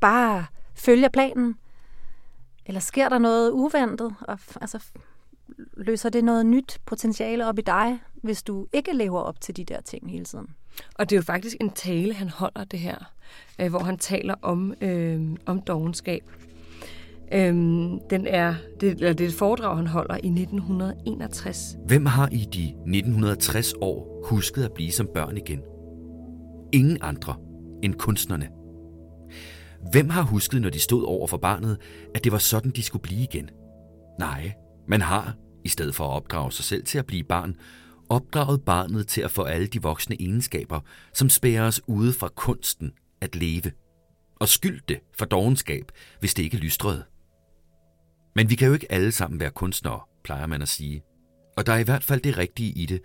bare 0.00 0.46
følger 0.74 1.08
planen? 1.08 1.56
Eller 2.66 2.80
sker 2.80 3.08
der 3.08 3.18
noget 3.18 3.50
uventet? 3.50 4.14
Og, 4.20 4.38
altså, 4.60 4.84
løser 5.76 6.08
det 6.08 6.24
noget 6.24 6.46
nyt 6.46 6.80
potentiale 6.86 7.46
op 7.46 7.58
i 7.58 7.62
dig, 7.62 7.98
hvis 8.14 8.42
du 8.42 8.66
ikke 8.72 8.92
lever 8.92 9.20
op 9.20 9.40
til 9.40 9.56
de 9.56 9.64
der 9.64 9.80
ting 9.80 10.10
hele 10.10 10.24
tiden? 10.24 10.46
Og 10.94 11.10
det 11.10 11.16
er 11.16 11.18
jo 11.18 11.22
faktisk 11.22 11.56
en 11.60 11.70
tale, 11.70 12.14
han 12.14 12.28
holder 12.28 12.64
det 12.64 12.78
her, 12.78 13.12
øh, 13.60 13.70
hvor 13.70 13.78
han 13.78 13.98
taler 13.98 14.34
om, 14.42 14.74
øh, 14.80 15.36
om 15.46 15.60
dogenskab. 15.60 16.22
Øhm, 17.32 17.98
den 18.10 18.26
er, 18.26 18.54
det, 18.80 18.90
eller 18.90 19.12
det 19.12 19.24
er 19.24 19.28
et 19.28 19.34
foredrag, 19.34 19.76
han 19.76 19.86
holder 19.86 20.14
i 20.14 20.28
1961. 20.28 21.76
Hvem 21.86 22.06
har 22.06 22.28
i 22.32 22.46
de 22.52 22.64
1960 22.66 23.72
år 23.80 24.26
husket 24.28 24.64
at 24.64 24.72
blive 24.72 24.92
som 24.92 25.08
børn 25.14 25.36
igen? 25.36 25.62
Ingen 26.72 26.98
andre 27.00 27.34
end 27.82 27.94
kunstnerne. 27.94 28.48
Hvem 29.90 30.10
har 30.10 30.22
husket, 30.22 30.62
når 30.62 30.70
de 30.70 30.80
stod 30.80 31.04
over 31.04 31.26
for 31.26 31.36
barnet, 31.36 31.78
at 32.14 32.24
det 32.24 32.32
var 32.32 32.38
sådan, 32.38 32.70
de 32.70 32.82
skulle 32.82 33.02
blive 33.02 33.22
igen? 33.22 33.50
Nej, 34.18 34.52
man 34.88 35.00
har, 35.00 35.34
i 35.64 35.68
stedet 35.68 35.94
for 35.94 36.04
at 36.04 36.12
opdrage 36.12 36.52
sig 36.52 36.64
selv 36.64 36.84
til 36.84 36.98
at 36.98 37.06
blive 37.06 37.24
barn, 37.24 37.54
opdraget 38.08 38.64
barnet 38.64 39.08
til 39.08 39.20
at 39.20 39.30
få 39.30 39.42
alle 39.42 39.66
de 39.66 39.82
voksne 39.82 40.16
egenskaber, 40.20 40.80
som 41.14 41.28
spærer 41.28 41.66
os 41.66 41.80
ude 41.86 42.12
fra 42.12 42.28
kunsten 42.28 42.92
at 43.20 43.36
leve. 43.36 43.72
Og 44.40 44.48
skyld 44.48 44.80
det 44.88 45.00
for 45.18 45.24
dogenskab, 45.24 45.84
hvis 46.20 46.34
det 46.34 46.42
ikke 46.42 46.56
lystrede. 46.56 47.04
Men 48.36 48.50
vi 48.50 48.54
kan 48.54 48.68
jo 48.68 48.74
ikke 48.74 48.92
alle 48.92 49.12
sammen 49.12 49.40
være 49.40 49.50
kunstnere, 49.50 50.00
plejer 50.24 50.46
man 50.46 50.62
at 50.62 50.68
sige. 50.68 51.02
Og 51.56 51.66
der 51.66 51.72
er 51.72 51.78
i 51.78 51.82
hvert 51.82 52.04
fald 52.04 52.20
det 52.20 52.38
rigtige 52.38 52.72
i 52.72 52.86
det, 52.86 53.00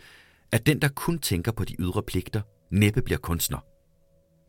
at 0.51 0.65
den, 0.65 0.81
der 0.81 0.87
kun 0.87 1.19
tænker 1.19 1.51
på 1.51 1.63
de 1.63 1.75
ydre 1.79 2.03
pligter, 2.03 2.41
næppe 2.71 3.01
bliver 3.01 3.19
kunstner. 3.19 3.70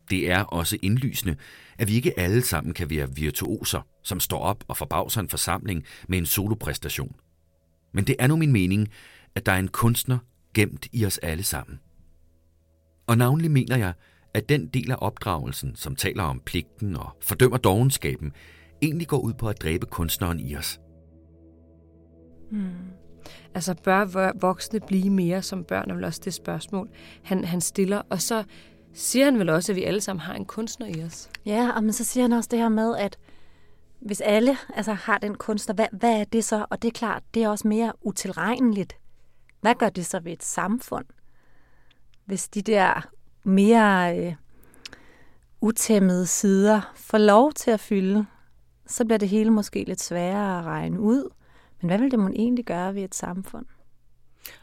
Det 0.09 0.31
er 0.31 0.43
også 0.43 0.77
indlysende, 0.81 1.35
at 1.77 1.87
vi 1.87 1.95
ikke 1.95 2.19
alle 2.19 2.41
sammen 2.41 2.73
kan 2.73 2.89
være 2.89 3.15
virtuoser, 3.15 3.81
som 4.03 4.19
står 4.19 4.39
op 4.39 4.63
og 4.67 4.77
forbavser 4.77 5.21
en 5.21 5.29
forsamling 5.29 5.83
med 6.07 6.17
en 6.17 6.25
solopræstation. 6.25 7.15
Men 7.93 8.07
det 8.07 8.15
er 8.19 8.27
nu 8.27 8.35
min 8.35 8.51
mening, 8.51 8.89
at 9.35 9.45
der 9.45 9.51
er 9.51 9.59
en 9.59 9.67
kunstner 9.67 10.17
gemt 10.53 10.87
i 10.91 11.05
os 11.05 11.17
alle 11.17 11.43
sammen. 11.43 11.79
Og 13.07 13.17
navnlig 13.17 13.51
mener 13.51 13.77
jeg, 13.77 13.93
at 14.33 14.49
den 14.49 14.67
del 14.67 14.91
af 14.91 14.95
opdragelsen, 14.99 15.75
som 15.75 15.95
taler 15.95 16.23
om 16.23 16.41
pligten 16.45 16.95
og 16.95 17.17
fordømmer 17.21 17.57
dogenskaben, 17.57 18.31
egentlig 18.81 19.07
går 19.07 19.19
ud 19.19 19.33
på 19.33 19.49
at 19.49 19.61
dræbe 19.61 19.85
kunstneren 19.85 20.39
i 20.39 20.55
os. 20.55 20.79
Hmm. 22.51 22.71
Altså 23.55 23.73
bør 23.83 24.31
voksne 24.41 24.79
blive 24.87 25.09
mere 25.09 25.41
som 25.41 25.63
børn, 25.63 25.89
er 25.89 25.95
vel 25.95 26.03
også 26.03 26.21
det 26.25 26.33
spørgsmål, 26.33 26.89
han, 27.23 27.43
han 27.43 27.61
stiller. 27.61 28.01
Og 28.09 28.21
så 28.21 28.43
siger 28.93 29.25
han 29.25 29.39
vel 29.39 29.49
også, 29.49 29.71
at 29.71 29.75
vi 29.75 29.83
alle 29.83 30.01
sammen 30.01 30.21
har 30.21 30.33
en 30.33 30.45
kunstner 30.45 30.87
i 30.87 31.03
os. 31.03 31.29
Ja, 31.45 31.71
og 31.75 31.83
men 31.83 31.93
så 31.93 32.03
siger 32.03 32.23
han 32.23 32.31
også 32.31 32.49
det 32.51 32.59
her 32.59 32.69
med, 32.69 32.97
at 32.97 33.17
hvis 33.99 34.21
alle 34.21 34.57
altså, 34.75 34.93
har 34.93 35.17
den 35.17 35.35
kunstner, 35.35 35.75
hvad, 35.75 35.87
hvad 35.91 36.19
er 36.19 36.23
det 36.23 36.45
så? 36.45 36.65
Og 36.69 36.81
det 36.81 36.87
er 36.87 36.91
klart, 36.91 37.23
det 37.33 37.43
er 37.43 37.49
også 37.49 37.67
mere 37.67 37.93
utilregneligt. 38.01 38.95
Hvad 39.61 39.75
gør 39.75 39.89
det 39.89 40.05
så 40.05 40.19
ved 40.19 40.31
et 40.31 40.43
samfund? 40.43 41.05
Hvis 42.25 42.47
de 42.47 42.61
der 42.61 43.09
mere 43.43 44.17
øh, 44.17 44.35
utæmmede 45.61 46.27
sider 46.27 46.91
får 46.95 47.17
lov 47.17 47.53
til 47.53 47.71
at 47.71 47.79
fylde, 47.79 48.25
så 48.87 49.05
bliver 49.05 49.17
det 49.17 49.29
hele 49.29 49.49
måske 49.49 49.83
lidt 49.83 50.01
sværere 50.01 50.59
at 50.59 50.65
regne 50.65 50.99
ud. 50.99 51.29
Men 51.81 51.89
hvad 51.89 51.99
vil 51.99 52.11
det 52.11 52.19
man 52.19 52.33
egentlig 52.33 52.65
gøre 52.65 52.95
ved 52.95 53.03
et 53.03 53.15
samfund? 53.15 53.65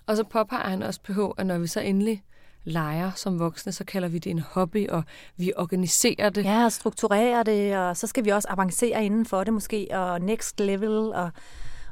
Og 0.06 0.16
så 0.16 0.24
påpeger 0.24 0.68
han 0.68 0.82
også 0.82 1.00
på, 1.02 1.30
at 1.30 1.46
når 1.46 1.58
vi 1.58 1.66
så 1.66 1.80
endelig 1.80 2.24
leger 2.64 3.10
som 3.16 3.38
voksne, 3.38 3.72
så 3.72 3.84
kalder 3.84 4.08
vi 4.08 4.18
det 4.18 4.30
en 4.30 4.38
hobby, 4.38 4.88
og 4.88 5.02
vi 5.36 5.52
organiserer 5.56 6.30
det. 6.30 6.44
Ja, 6.44 6.64
og 6.64 6.72
strukturerer 6.72 7.42
det, 7.42 7.78
og 7.78 7.96
så 7.96 8.06
skal 8.06 8.24
vi 8.24 8.30
også 8.30 8.48
avancere 8.50 9.04
inden 9.04 9.26
for 9.26 9.44
det 9.44 9.54
måske, 9.54 9.88
og 9.92 10.20
next 10.20 10.60
level, 10.60 10.90
og, 10.90 11.30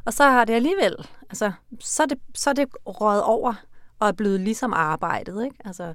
og 0.05 0.13
så 0.13 0.25
har 0.25 0.45
det 0.45 0.53
alligevel, 0.53 1.09
altså, 1.31 1.53
så 1.81 2.03
er 2.03 2.07
det, 2.07 2.19
så 2.35 2.51
er 2.51 2.55
det 2.55 2.69
røget 2.87 3.23
over, 3.23 3.55
og 3.99 4.09
er 4.09 4.13
blevet 4.13 4.41
ligesom 4.41 4.73
arbejdet, 4.73 5.45
ikke? 5.45 5.57
Altså, 5.65 5.95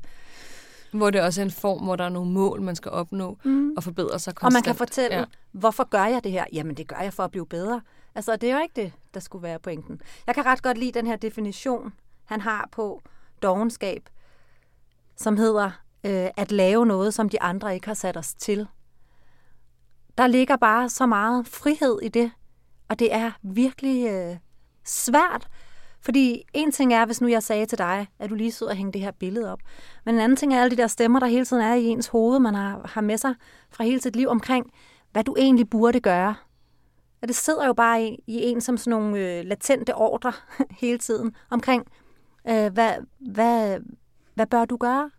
hvor 0.92 1.10
det 1.10 1.22
også 1.22 1.42
er 1.42 1.46
en 1.46 1.52
form, 1.52 1.84
hvor 1.84 1.96
der 1.96 2.04
er 2.04 2.10
nogle 2.10 2.32
mål, 2.32 2.62
man 2.62 2.76
skal 2.76 2.92
opnå 2.92 3.38
mm. 3.44 3.74
og 3.78 3.84
forbedre 3.84 4.20
sig 4.20 4.36
konstant. 4.36 4.54
Og 4.54 4.54
man 4.54 4.64
kan 4.64 4.76
fortælle, 4.76 5.18
ja. 5.18 5.26
hvorfor 5.52 5.84
gør 5.84 6.06
jeg 6.06 6.24
det 6.24 6.32
her? 6.32 6.46
Jamen, 6.54 6.78
det 6.78 6.88
gør 6.88 7.00
jeg 7.02 7.14
for 7.14 7.24
at 7.24 7.32
blive 7.32 7.46
bedre. 7.46 7.82
Altså, 8.16 8.36
det 8.36 8.50
er 8.50 8.56
jo 8.56 8.62
ikke 8.62 8.82
det, 8.82 8.94
der 9.14 9.20
skulle 9.20 9.44
være 9.44 9.60
pointen. 9.60 10.02
Jeg 10.28 10.36
kan 10.36 10.46
ret 10.46 10.62
godt 10.62 10.78
lide 10.78 10.92
den 10.92 11.08
her 11.08 11.16
definition, 11.16 11.94
han 12.26 12.42
har 12.42 12.70
på 12.72 13.02
dogenskab, 13.42 14.10
som 15.16 15.38
hedder 15.38 15.66
øh, 16.04 16.28
at 16.38 16.52
lave 16.52 16.86
noget, 16.86 17.14
som 17.14 17.30
de 17.30 17.42
andre 17.42 17.74
ikke 17.74 17.88
har 17.88 17.94
sat 17.94 18.18
os 18.18 18.34
til. 18.34 18.68
Der 20.18 20.28
ligger 20.28 20.56
bare 20.56 20.90
så 20.90 21.06
meget 21.06 21.48
frihed 21.48 22.00
i 22.02 22.08
det, 22.08 22.32
og 22.90 23.00
det 23.00 23.14
er 23.14 23.32
virkelig 23.42 24.08
øh, 24.08 24.38
svært. 24.86 25.48
Fordi 26.02 26.44
en 26.54 26.72
ting 26.72 26.94
er, 26.94 27.06
hvis 27.06 27.22
nu 27.22 27.28
jeg 27.28 27.44
sagde 27.44 27.66
til 27.66 27.78
dig, 27.78 28.08
at 28.20 28.30
du 28.30 28.36
lige 28.36 28.52
sidder 28.52 28.72
og 28.72 28.78
hænger 28.78 28.92
det 28.92 29.02
her 29.02 29.12
billede 29.12 29.52
op. 29.52 29.60
Men 30.06 30.16
en 30.16 30.22
anden 30.22 30.36
ting 30.36 30.54
er 30.54 30.62
alle 30.62 30.76
de 30.76 30.82
der 30.82 30.88
stemmer, 30.88 31.20
der 31.20 31.28
hele 31.28 31.46
tiden 31.46 31.64
er 31.64 31.74
i 31.74 31.86
ens 31.86 32.08
hoved, 32.08 32.40
man 32.40 32.56
har, 32.56 32.82
har 32.94 33.02
med 33.02 33.18
sig 33.18 33.36
fra 33.72 33.84
hele 33.84 34.02
sit 34.02 34.16
liv 34.16 34.28
omkring, 34.28 34.72
hvad 35.12 35.24
du 35.24 35.36
egentlig 35.38 35.70
burde 35.70 36.00
gøre. 36.00 36.36
Og 37.22 37.28
det 37.28 37.36
sidder 37.36 37.68
jo 37.68 37.74
bare 37.74 38.04
i, 38.04 38.24
i 38.28 38.44
en 38.44 38.62
som 38.62 38.78
sådan 38.78 39.00
nogle 39.00 39.20
øh, 39.20 39.46
latente 39.46 39.96
ordre 39.96 40.34
hele 40.82 40.98
tiden 40.98 41.36
omkring, 41.50 41.88
øh, 42.50 42.74
hvad, 42.74 42.94
hvad, 43.32 43.80
hvad 44.34 44.46
bør 44.46 44.66
du 44.66 44.78
gøre? 44.78 45.12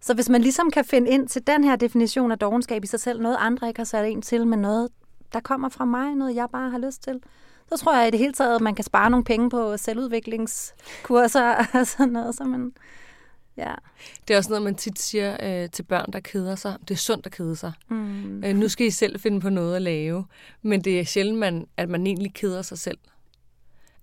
Så 0.00 0.14
hvis 0.14 0.28
man 0.28 0.40
ligesom 0.40 0.70
kan 0.70 0.84
finde 0.84 1.10
ind 1.10 1.28
til 1.28 1.46
den 1.46 1.64
her 1.64 1.76
definition 1.76 2.32
af 2.32 2.38
dogenskab 2.38 2.84
i 2.84 2.86
sig 2.86 3.00
selv, 3.00 3.20
noget 3.20 3.36
andre 3.40 3.68
ikke 3.68 3.80
har 3.80 3.84
sat 3.84 4.06
en 4.06 4.22
til, 4.22 4.46
men 4.46 4.58
noget, 4.58 4.88
der 5.32 5.40
kommer 5.40 5.68
fra 5.68 5.84
mig, 5.84 6.14
noget 6.14 6.34
jeg 6.34 6.48
bare 6.52 6.70
har 6.70 6.78
lyst 6.78 7.02
til, 7.02 7.20
så 7.68 7.76
tror 7.76 7.98
jeg 7.98 8.08
i 8.08 8.10
det 8.10 8.18
hele 8.18 8.32
taget, 8.32 8.54
at 8.54 8.60
man 8.60 8.74
kan 8.74 8.84
spare 8.84 9.10
nogle 9.10 9.24
penge 9.24 9.50
på 9.50 9.76
selvudviklingskurser 9.76 11.64
og 11.74 11.86
sådan 11.96 12.08
noget. 12.08 12.34
Så 12.34 12.44
man, 12.44 12.72
ja. 13.56 13.74
Det 14.28 14.34
er 14.34 14.38
også 14.38 14.50
noget, 14.50 14.62
man 14.62 14.74
tit 14.74 14.98
siger 14.98 15.36
øh, 15.42 15.70
til 15.70 15.82
børn, 15.82 16.12
der 16.12 16.20
keder 16.20 16.54
sig. 16.54 16.76
Det 16.80 16.90
er 16.90 16.98
sundt 16.98 17.26
at 17.26 17.32
kede 17.32 17.56
sig. 17.56 17.72
Mm. 17.88 18.44
Øh, 18.44 18.56
nu 18.56 18.68
skal 18.68 18.86
I 18.86 18.90
selv 18.90 19.20
finde 19.20 19.40
på 19.40 19.50
noget 19.50 19.76
at 19.76 19.82
lave. 19.82 20.24
Men 20.62 20.80
det 20.80 21.00
er 21.00 21.04
sjældent, 21.04 21.38
man, 21.38 21.66
at 21.76 21.88
man 21.88 22.06
egentlig 22.06 22.34
keder 22.34 22.62
sig 22.62 22.78
selv. 22.78 22.98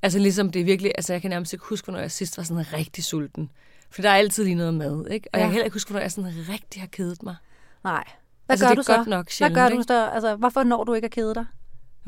Altså 0.01 0.19
ligesom 0.19 0.51
det 0.51 0.61
er 0.61 0.65
virkelig, 0.65 0.91
altså 0.95 1.13
jeg 1.13 1.21
kan 1.21 1.29
nærmest 1.29 1.53
ikke 1.53 1.65
huske, 1.65 1.91
når 1.91 1.99
jeg 1.99 2.11
sidst 2.11 2.37
var 2.37 2.43
sådan 2.43 2.73
rigtig 2.73 3.03
sulten. 3.03 3.51
For 3.89 4.01
der 4.01 4.09
er 4.09 4.15
altid 4.15 4.43
lige 4.43 4.55
noget 4.55 4.73
mad, 4.73 5.07
ikke? 5.09 5.29
Og 5.33 5.39
ja. 5.39 5.39
jeg 5.39 5.47
kan 5.47 5.51
heller 5.51 5.65
ikke 5.65 5.75
huske, 5.75 5.93
når 5.93 5.99
jeg 5.99 6.11
sådan 6.11 6.33
rigtig 6.49 6.81
har 6.81 6.87
kedet 6.87 7.23
mig. 7.23 7.35
Nej. 7.83 8.03
Hvad 8.45 8.53
altså, 8.53 8.65
gør 8.65 8.69
det 8.69 8.77
er 8.77 8.81
du 8.81 8.83
så? 8.83 8.95
Godt 8.95 9.07
nok 9.07 9.29
sjældent, 9.29 9.59
Hvad 9.59 9.69
gør 9.69 9.75
du 9.75 9.83
så? 9.87 10.09
Altså, 10.09 10.35
hvorfor 10.35 10.63
når 10.63 10.83
du 10.83 10.93
ikke 10.93 11.05
at 11.05 11.11
kede 11.11 11.35
dig? 11.35 11.45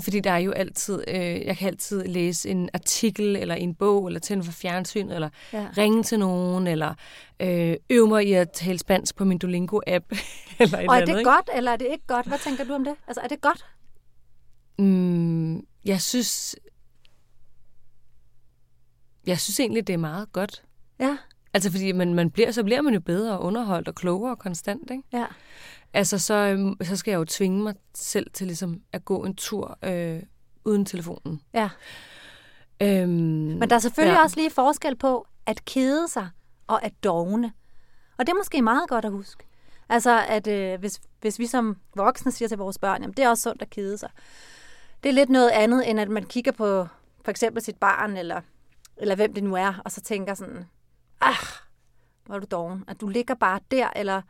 Fordi 0.02 0.20
der 0.20 0.32
er 0.32 0.38
jo 0.38 0.52
altid, 0.52 1.04
øh, 1.08 1.46
jeg 1.46 1.58
kan 1.58 1.68
altid 1.68 2.04
læse 2.04 2.50
en 2.50 2.70
artikel, 2.74 3.36
eller 3.36 3.56
en 3.56 3.76
bog, 3.76 4.08
eller 4.08 4.20
tænde 4.20 4.44
for 4.44 4.52
fjernsyn, 4.52 5.10
eller 5.10 5.30
ja. 5.54 5.68
ringe 5.78 6.04
til 6.04 6.20
nogen, 6.20 6.68
eller 6.68 6.94
øh, 7.40 7.76
øve 7.90 8.08
mig 8.08 8.28
i 8.28 8.34
at 8.34 8.52
tale 8.52 8.80
spansk 8.80 9.16
på 9.16 9.26
min 9.26 9.40
Duolingo-app. 9.44 10.06
eller 10.60 10.80
et 10.80 10.90
Og 10.90 10.96
er 10.96 11.06
det 11.06 11.10
andet, 11.10 11.26
godt, 11.26 11.50
eller 11.56 11.72
er 11.72 11.76
det 11.76 11.88
ikke 11.92 12.08
godt? 12.08 12.28
Hvad 12.28 12.38
tænker 12.38 12.64
du 12.64 12.74
om 12.74 12.84
det? 12.84 12.96
Altså, 13.08 13.22
er 13.22 13.28
det 13.28 13.42
godt? 13.42 13.66
Mm, 14.80 15.66
jeg 15.86 16.02
synes, 16.02 16.56
jeg 19.28 19.40
synes 19.40 19.60
egentlig, 19.60 19.88
det 19.88 19.94
er 19.94 19.98
meget 19.98 20.34
godt. 20.34 20.64
Ja. 21.00 21.18
Altså, 21.58 21.72
fordi 21.72 21.92
man, 21.92 22.14
man 22.14 22.32
bliver, 22.32 22.52
så 22.52 22.64
bliver 22.64 22.82
man 22.82 22.94
jo 22.94 23.00
bedre 23.00 23.40
underholdt 23.42 23.88
og 23.88 23.96
klogere 23.96 24.36
konstant, 24.36 24.92
ikke? 24.92 25.04
Ja. 25.14 25.26
Altså, 25.94 26.20
så, 26.20 26.34
øhm, 26.34 26.78
så 26.84 26.96
skal 26.96 27.12
jeg 27.12 27.18
jo 27.18 27.26
tvinge 27.26 27.64
mig 27.64 27.76
selv 27.96 28.32
til 28.34 28.48
ligesom 28.48 28.82
at 28.94 29.06
gå 29.06 29.24
en 29.24 29.36
tur 29.36 29.78
øh, 29.84 30.24
uden 30.66 30.86
telefonen. 30.86 31.42
Ja. 31.54 31.70
Øhm, 32.82 33.10
Men 33.10 33.70
der 33.70 33.76
er 33.76 33.80
selvfølgelig 33.80 34.16
ja. 34.16 34.24
også 34.24 34.36
lige 34.36 34.50
forskel 34.50 34.96
på 34.96 35.28
at 35.46 35.66
kede 35.66 36.08
sig 36.08 36.30
og 36.68 36.86
at 36.86 36.94
dogne. 37.04 37.52
Og 38.18 38.28
det 38.28 38.32
er 38.32 38.38
måske 38.38 38.62
meget 38.62 38.90
godt 38.90 39.06
at 39.06 39.12
huske. 39.12 39.44
Altså, 39.90 40.26
at 40.28 40.48
øh, 40.48 40.80
hvis, 40.80 41.02
hvis 41.22 41.40
vi 41.40 41.46
som 41.46 41.78
voksne 41.96 42.32
siger 42.32 42.50
til 42.50 42.58
vores 42.58 42.78
børn, 42.78 43.02
jamen 43.02 43.14
det 43.14 43.26
er 43.26 43.30
også 43.30 43.44
sundt 43.44 43.62
at 43.62 43.70
kede 43.70 43.98
sig. 43.98 44.10
Det 45.04 45.10
er 45.10 45.14
lidt 45.14 45.30
noget 45.30 45.50
andet, 45.50 45.90
end 45.90 46.00
at 46.00 46.10
man 46.10 46.24
kigger 46.24 46.52
på 46.52 46.88
for 47.24 47.30
eksempel 47.30 47.64
sit 47.64 47.78
barn, 47.78 48.18
eller, 48.18 48.42
eller 48.98 49.16
hvem 49.16 49.34
det 49.34 49.44
nu 49.44 49.56
er, 49.56 49.82
og 49.86 49.92
så 49.92 50.02
tænker 50.02 50.34
sådan, 50.34 50.66
ah, 51.22 51.36
hvor 52.26 52.36
er 52.36 52.40
du 52.40 52.48
doven, 52.52 52.84
at 52.88 53.02
du 53.02 53.08
ligger 53.08 53.36
bare 53.36 53.60
der, 53.72 53.90
eller 53.96 54.22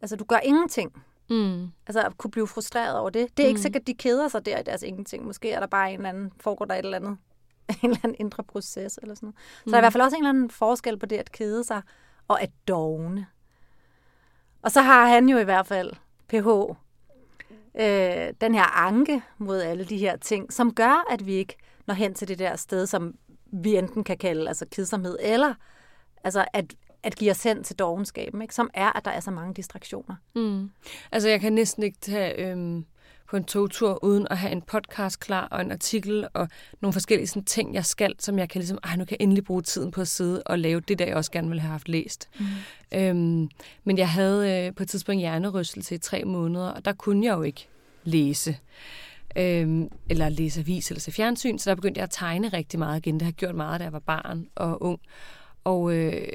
altså 0.00 0.16
du 0.16 0.24
gør 0.24 0.38
ingenting. 0.38 1.04
Mm. 1.30 1.68
Altså 1.86 2.02
at 2.02 2.18
kunne 2.18 2.30
blive 2.30 2.46
frustreret 2.46 2.98
over 2.98 3.10
det. 3.10 3.36
Det 3.36 3.42
er 3.42 3.46
mm. 3.46 3.48
ikke 3.48 3.60
sikkert, 3.60 3.80
at 3.80 3.86
de 3.86 3.94
keder 3.94 4.28
sig 4.28 4.46
der 4.46 4.58
i 4.58 4.62
deres 4.62 4.82
ingenting. 4.82 5.26
Måske 5.26 5.52
er 5.52 5.60
der 5.60 5.66
bare 5.66 5.92
en 5.92 5.96
eller 5.96 6.08
anden, 6.08 6.32
foregår 6.40 6.64
der 6.64 6.74
et 6.74 6.84
eller 6.84 6.96
andet, 6.96 7.18
en 7.82 7.90
eller 7.90 8.00
anden 8.04 8.16
indre 8.18 8.42
proces 8.42 8.98
eller 9.02 9.14
sådan 9.14 9.26
noget. 9.26 9.36
Så 9.36 9.62
mm. 9.66 9.70
der 9.70 9.78
er 9.78 9.78
i 9.78 9.80
mm. 9.80 9.82
hvert 9.82 9.92
fald 9.92 10.02
også 10.02 10.16
en 10.16 10.22
eller 10.22 10.30
anden 10.30 10.50
forskel 10.50 10.98
på 10.98 11.06
det 11.06 11.16
at 11.16 11.32
kede 11.32 11.64
sig 11.64 11.82
og 12.28 12.42
at 12.42 12.50
dogne. 12.68 13.26
Og 14.62 14.70
så 14.72 14.80
har 14.80 15.06
han 15.06 15.28
jo 15.28 15.38
i 15.38 15.44
hvert 15.44 15.66
fald, 15.66 15.92
PH, 16.28 16.48
øh, 17.80 18.34
den 18.40 18.54
her 18.54 18.86
anke 18.86 19.22
mod 19.38 19.60
alle 19.60 19.84
de 19.84 19.98
her 19.98 20.16
ting, 20.16 20.52
som 20.52 20.74
gør, 20.74 21.04
at 21.10 21.26
vi 21.26 21.32
ikke 21.32 21.56
når 21.86 21.94
hen 21.94 22.14
til 22.14 22.28
det 22.28 22.38
der 22.38 22.56
sted, 22.56 22.86
som 22.86 23.14
vi 23.52 23.76
enten 23.76 24.04
kan 24.04 24.18
kalde 24.18 24.48
altså 24.48 24.66
kedsomhed, 24.70 25.16
eller 25.20 25.54
altså 26.24 26.44
at, 26.52 26.74
at 27.02 27.16
give 27.16 27.30
os 27.30 27.42
hen 27.42 27.64
til 27.64 27.76
dogenskaben, 27.76 28.42
ikke? 28.42 28.54
som 28.54 28.70
er, 28.74 28.96
at 28.96 29.04
der 29.04 29.10
er 29.10 29.20
så 29.20 29.30
mange 29.30 29.54
distraktioner. 29.54 30.14
Mm. 30.34 30.70
Altså 31.12 31.28
jeg 31.28 31.40
kan 31.40 31.52
næsten 31.52 31.82
ikke 31.82 31.98
tage 32.00 32.46
øhm, 32.46 32.84
på 33.30 33.36
en 33.36 33.44
togtur 33.44 34.04
uden 34.04 34.26
at 34.30 34.38
have 34.38 34.52
en 34.52 34.62
podcast 34.62 35.20
klar 35.20 35.48
og 35.50 35.60
en 35.60 35.72
artikel 35.72 36.28
og 36.34 36.48
nogle 36.80 36.92
forskellige 36.92 37.26
sådan, 37.26 37.44
ting, 37.44 37.74
jeg 37.74 37.84
skal, 37.84 38.14
som 38.18 38.38
jeg 38.38 38.48
kan 38.48 38.58
ligesom, 38.58 38.78
ej, 38.84 38.96
nu 38.96 39.04
kan 39.04 39.16
jeg 39.20 39.24
endelig 39.24 39.44
bruge 39.44 39.62
tiden 39.62 39.90
på 39.90 40.00
at 40.00 40.08
sidde 40.08 40.42
og 40.46 40.58
lave 40.58 40.80
det, 40.80 40.98
der 40.98 41.06
jeg 41.06 41.16
også 41.16 41.30
gerne 41.30 41.48
ville 41.48 41.60
have 41.60 41.70
haft 41.70 41.88
læst. 41.88 42.28
Mm. 42.38 42.46
Øhm, 42.98 43.48
men 43.84 43.98
jeg 43.98 44.08
havde 44.08 44.66
øh, 44.66 44.74
på 44.74 44.82
et 44.82 44.88
tidspunkt 44.88 45.20
hjernerystelse 45.20 45.94
i 45.94 45.98
tre 45.98 46.24
måneder, 46.24 46.68
og 46.68 46.84
der 46.84 46.92
kunne 46.92 47.26
jeg 47.26 47.32
jo 47.32 47.42
ikke 47.42 47.68
læse 48.04 48.56
øhm, 49.36 49.88
eller 50.10 50.28
læse 50.28 50.60
avis 50.60 50.90
eller 50.90 51.00
se 51.00 51.12
fjernsyn, 51.12 51.58
så 51.58 51.70
der 51.70 51.74
begyndte 51.74 51.98
jeg 51.98 52.04
at 52.04 52.10
tegne 52.10 52.48
rigtig 52.48 52.78
meget 52.78 53.06
igen. 53.06 53.14
Det 53.14 53.22
har 53.22 53.30
jeg 53.30 53.34
gjort 53.34 53.54
meget, 53.54 53.80
da 53.80 53.84
jeg 53.84 53.92
var 53.92 53.98
barn 53.98 54.46
og 54.54 54.82
ung. 54.82 55.00
Og 55.64 55.94
øh, 55.94 56.28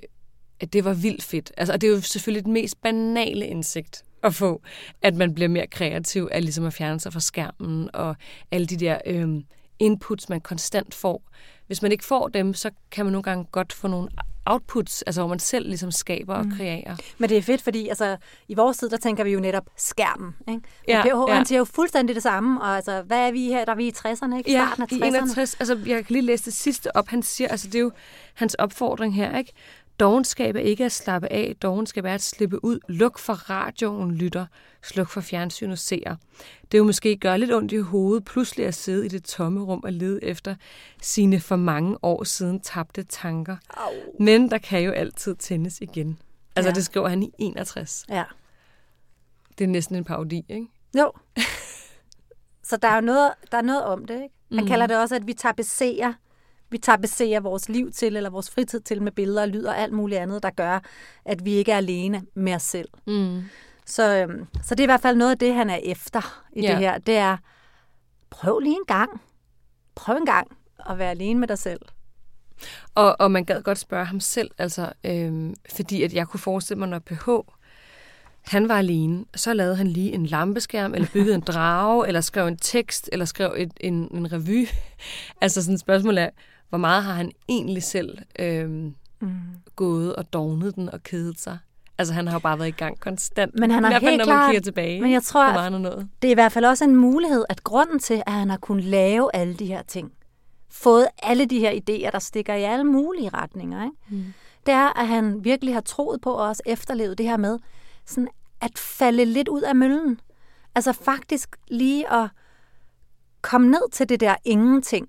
det 0.73 0.85
var 0.85 0.93
vildt 0.93 1.23
fedt. 1.23 1.51
Altså, 1.57 1.73
og 1.73 1.81
det 1.81 1.87
er 1.87 1.91
jo 1.91 2.01
selvfølgelig 2.01 2.45
det 2.45 2.53
mest 2.53 2.81
banale 2.81 3.47
indsigt 3.47 4.03
at 4.23 4.35
få, 4.35 4.61
at 5.01 5.15
man 5.15 5.33
bliver 5.33 5.47
mere 5.47 5.67
kreativ 5.67 6.29
af 6.31 6.41
ligesom 6.41 6.65
at 6.65 6.73
fjerne 6.73 6.99
sig 6.99 7.13
fra 7.13 7.19
skærmen 7.19 7.89
og 7.93 8.15
alle 8.51 8.67
de 8.67 8.77
der 8.77 8.97
øh, 9.05 9.41
inputs, 9.79 10.29
man 10.29 10.41
konstant 10.41 10.93
får. 10.93 11.21
Hvis 11.67 11.81
man 11.81 11.91
ikke 11.91 12.05
får 12.05 12.27
dem, 12.27 12.53
så 12.53 12.71
kan 12.91 13.05
man 13.05 13.11
nogle 13.11 13.23
gange 13.23 13.45
godt 13.51 13.73
få 13.73 13.87
nogle 13.87 14.09
outputs, 14.45 15.01
altså 15.01 15.21
hvor 15.21 15.27
man 15.27 15.39
selv 15.39 15.67
ligesom 15.67 15.91
skaber 15.91 16.35
og 16.35 16.45
mm. 16.45 16.51
kreerer. 16.57 16.95
Men 17.17 17.29
det 17.29 17.37
er 17.37 17.41
fedt, 17.41 17.61
fordi 17.61 17.87
altså, 17.87 18.17
i 18.47 18.53
vores 18.53 18.77
tid, 18.77 18.89
der 18.89 18.97
tænker 18.97 19.23
vi 19.23 19.31
jo 19.31 19.39
netop 19.39 19.65
skærmen. 19.77 20.35
Ikke? 20.47 20.61
Ja, 20.87 21.01
PH, 21.01 21.29
ja. 21.29 21.33
han 21.33 21.45
siger 21.45 21.59
jo 21.59 21.65
fuldstændig 21.65 22.15
det 22.15 22.23
samme, 22.23 22.61
og 22.61 22.75
altså, 22.75 23.01
hvad 23.01 23.27
er 23.27 23.31
vi 23.31 23.45
her, 23.47 23.65
der 23.65 23.71
er 23.71 23.75
vi 23.75 23.87
i 23.87 23.93
60'erne, 23.97 24.37
ikke? 24.37 24.51
Starten 24.51 24.83
af 24.83 24.87
60'erne. 24.91 25.05
i 25.05 25.07
61, 25.07 25.55
altså 25.59 25.79
jeg 25.85 26.05
kan 26.05 26.13
lige 26.13 26.25
læse 26.25 26.45
det 26.45 26.53
sidste 26.53 26.95
op, 26.95 27.07
han 27.07 27.23
siger, 27.23 27.47
altså 27.47 27.67
det 27.67 27.75
er 27.75 27.79
jo 27.79 27.91
hans 28.33 28.53
opfordring 28.53 29.15
her, 29.15 29.37
ikke? 29.37 29.53
Dogenskab 29.99 30.55
er 30.55 30.59
ikke 30.59 30.85
at 30.85 30.91
slappe 30.91 31.27
af, 31.31 31.55
dogenskab 31.61 32.05
er 32.05 32.13
at 32.13 32.21
slippe 32.21 32.65
ud. 32.65 32.79
Luk 32.87 33.19
for 33.19 33.33
radioen, 33.33 34.15
lytter. 34.15 34.45
Sluk 34.83 35.09
for 35.09 35.21
fjernsyn 35.21 35.71
og 35.71 35.77
seer. 35.77 36.15
Det 36.61 36.73
er 36.73 36.77
jo 36.77 36.83
måske 36.83 37.17
gøre 37.17 37.39
lidt 37.39 37.53
ondt 37.53 37.71
i 37.71 37.77
hovedet, 37.77 38.25
pludselig 38.25 38.65
at 38.65 38.73
sidde 38.75 39.05
i 39.05 39.09
det 39.09 39.23
tomme 39.23 39.63
rum 39.63 39.81
og 39.83 39.93
lede 39.93 40.23
efter 40.23 40.55
sine 41.01 41.39
for 41.39 41.55
mange 41.55 41.97
år 42.03 42.23
siden 42.23 42.59
tabte 42.59 43.03
tanker. 43.03 43.57
Au. 43.69 43.91
Men 44.19 44.51
der 44.51 44.57
kan 44.57 44.81
jo 44.81 44.91
altid 44.91 45.35
tændes 45.35 45.81
igen. 45.81 46.19
Altså, 46.55 46.69
Ja. 46.69 46.73
det 46.75 46.85
skriver 46.85 47.07
han 47.07 47.23
i 47.23 47.31
61. 47.37 48.05
Ja. 48.09 48.23
Det 49.57 49.63
er 49.63 49.67
næsten 49.69 49.95
en 49.95 50.03
parodi, 50.03 50.45
ikke? 50.49 50.67
Jo. 50.97 51.11
Så 52.69 52.77
der 52.77 52.87
er 52.87 52.95
jo 52.95 53.01
noget, 53.01 53.31
der 53.51 53.57
er 53.57 53.61
noget 53.61 53.83
om 53.83 54.05
det, 54.05 54.13
ikke? 54.23 54.35
Han 54.53 54.63
mm. 54.63 54.67
kalder 54.67 54.87
det 54.87 54.97
også, 54.97 55.15
at 55.15 55.27
vi 55.27 55.33
tapisserer, 55.33 56.13
vi 56.69 56.77
tapisserer 56.77 57.39
vores 57.39 57.69
liv 57.69 57.91
til, 57.91 58.15
eller 58.15 58.29
vores 58.29 58.49
fritid 58.49 58.79
til 58.79 59.01
med 59.01 59.11
billeder 59.11 59.41
og 59.41 59.47
lyd 59.47 59.63
og 59.63 59.77
alt 59.77 59.93
muligt 59.93 60.19
andet, 60.21 60.43
der 60.43 60.49
gør, 60.49 60.79
at 61.25 61.45
vi 61.45 61.51
ikke 61.51 61.71
er 61.71 61.77
alene 61.77 62.23
med 62.33 62.53
os 62.55 62.63
selv. 62.63 62.89
Mm. 63.07 63.41
Så, 63.85 64.15
øhm, 64.17 64.45
så 64.63 64.75
det 64.75 64.79
er 64.79 64.85
i 64.85 64.93
hvert 64.93 65.01
fald 65.01 65.17
noget 65.17 65.31
af 65.31 65.37
det, 65.37 65.53
han 65.53 65.69
er 65.69 65.79
efter 65.83 66.43
i 66.55 66.61
Ja. 66.61 66.67
det 66.71 66.77
her. 66.77 66.97
Det 66.97 67.15
er, 67.17 67.37
prøv 68.29 68.59
lige 68.59 68.75
en 68.75 68.85
gang. 68.87 69.21
Prøv 69.95 70.15
en 70.15 70.25
gang 70.25 70.47
at 70.89 70.97
være 70.99 71.09
alene 71.11 71.39
med 71.39 71.47
dig 71.47 71.57
selv. 71.57 71.79
Og, 72.95 73.15
og 73.19 73.31
man 73.31 73.45
gad 73.45 73.61
godt 73.63 73.77
spørge 73.77 74.05
ham 74.05 74.19
selv, 74.19 74.51
altså, 74.57 74.93
øhm, 75.03 75.55
fordi 75.75 76.03
at 76.03 76.13
jeg 76.13 76.27
kunne 76.27 76.39
forestille 76.39 76.79
mig, 76.79 76.87
når 76.89 76.99
PH, 76.99 77.29
han 78.41 78.69
var 78.69 78.77
alene, 78.77 79.25
så 79.35 79.53
lavede 79.53 79.75
han 79.75 79.87
lige 79.87 80.11
en 80.11 80.25
lampeskærm, 80.25 80.93
eller 80.93 81.07
byggede 81.13 81.35
en 81.35 81.41
drage, 81.41 82.07
eller 82.07 82.21
skrev 82.21 82.47
en 82.47 82.57
tekst, 82.57 83.09
eller 83.11 83.25
skrev 83.25 83.53
et, 83.57 83.71
en, 83.79 83.93
en 83.93 84.31
revy. 84.31 84.67
altså 85.41 85.61
sådan 85.61 85.73
et 85.73 85.79
spørgsmål 85.79 86.17
er, 86.17 86.29
hvor 86.69 86.77
meget 86.77 87.03
har 87.03 87.13
han 87.13 87.31
egentlig 87.49 87.83
selv 87.83 88.17
øhm, 88.39 88.95
Mm. 89.19 89.31
gået 89.75 90.15
og 90.15 90.33
dognet 90.33 90.75
den 90.75 90.89
og 90.89 91.03
kedet 91.03 91.39
sig? 91.39 91.57
Altså 91.97 92.13
han 92.13 92.27
har 92.27 92.33
jo 92.33 92.39
bare 92.39 92.59
været 92.59 92.67
i 92.67 92.71
gang 92.71 92.99
konstant. 92.99 93.59
Men 93.59 93.71
han 93.71 93.83
har 93.83 93.91
I 93.91 93.93
hvert 93.93 94.01
fald, 94.01 94.09
helt 94.11 94.17
når 94.19 94.25
man 94.25 94.35
klart- 94.39 94.49
kigger 94.51 94.61
tilbage. 94.61 95.01
Men 95.01 95.11
jeg 95.11 95.23
tror, 95.23 95.53
meget 95.53 95.81
nået. 95.81 96.09
Det 96.21 96.27
er 96.27 96.31
i 96.31 96.33
hvert 96.33 96.51
fald 96.51 96.65
også 96.65 96.83
en 96.83 96.95
mulighed, 96.95 97.45
at 97.49 97.63
grunden 97.63 97.99
til, 97.99 98.23
at 98.25 98.33
han 98.33 98.49
har 98.49 98.57
kunnet 98.57 98.83
lave 98.83 99.29
alle 99.35 99.53
de 99.53 99.65
her 99.65 99.81
ting, 99.83 100.11
fået 100.69 101.07
alle 101.23 101.45
de 101.45 101.59
her 101.59 101.71
idéer, 101.71 102.11
der 102.11 102.19
stikker 102.19 102.53
i 102.53 102.63
alle 102.63 102.83
mulige 102.83 103.29
retninger, 103.29 103.83
ikke? 103.83 103.95
Mm. 104.09 104.33
det 104.65 104.73
er, 104.73 104.99
at 104.99 105.07
han 105.07 105.43
virkelig 105.43 105.73
har 105.73 105.81
troet 105.81 106.21
på 106.21 106.31
og 106.31 106.47
også 106.47 106.61
efterlevet 106.65 107.17
det 107.17 107.25
her 107.25 107.37
med 107.37 107.59
sådan 108.05 108.27
at 108.61 108.77
falde 108.79 109.25
lidt 109.25 109.47
ud 109.47 109.61
af 109.61 109.75
møllen. 109.75 110.19
Altså 110.75 110.93
faktisk 110.93 111.55
lige 111.67 112.13
at 112.13 112.29
komme 113.41 113.67
ned 113.71 113.91
til 113.91 114.09
det 114.09 114.19
der 114.19 114.35
ingenting, 114.45 115.07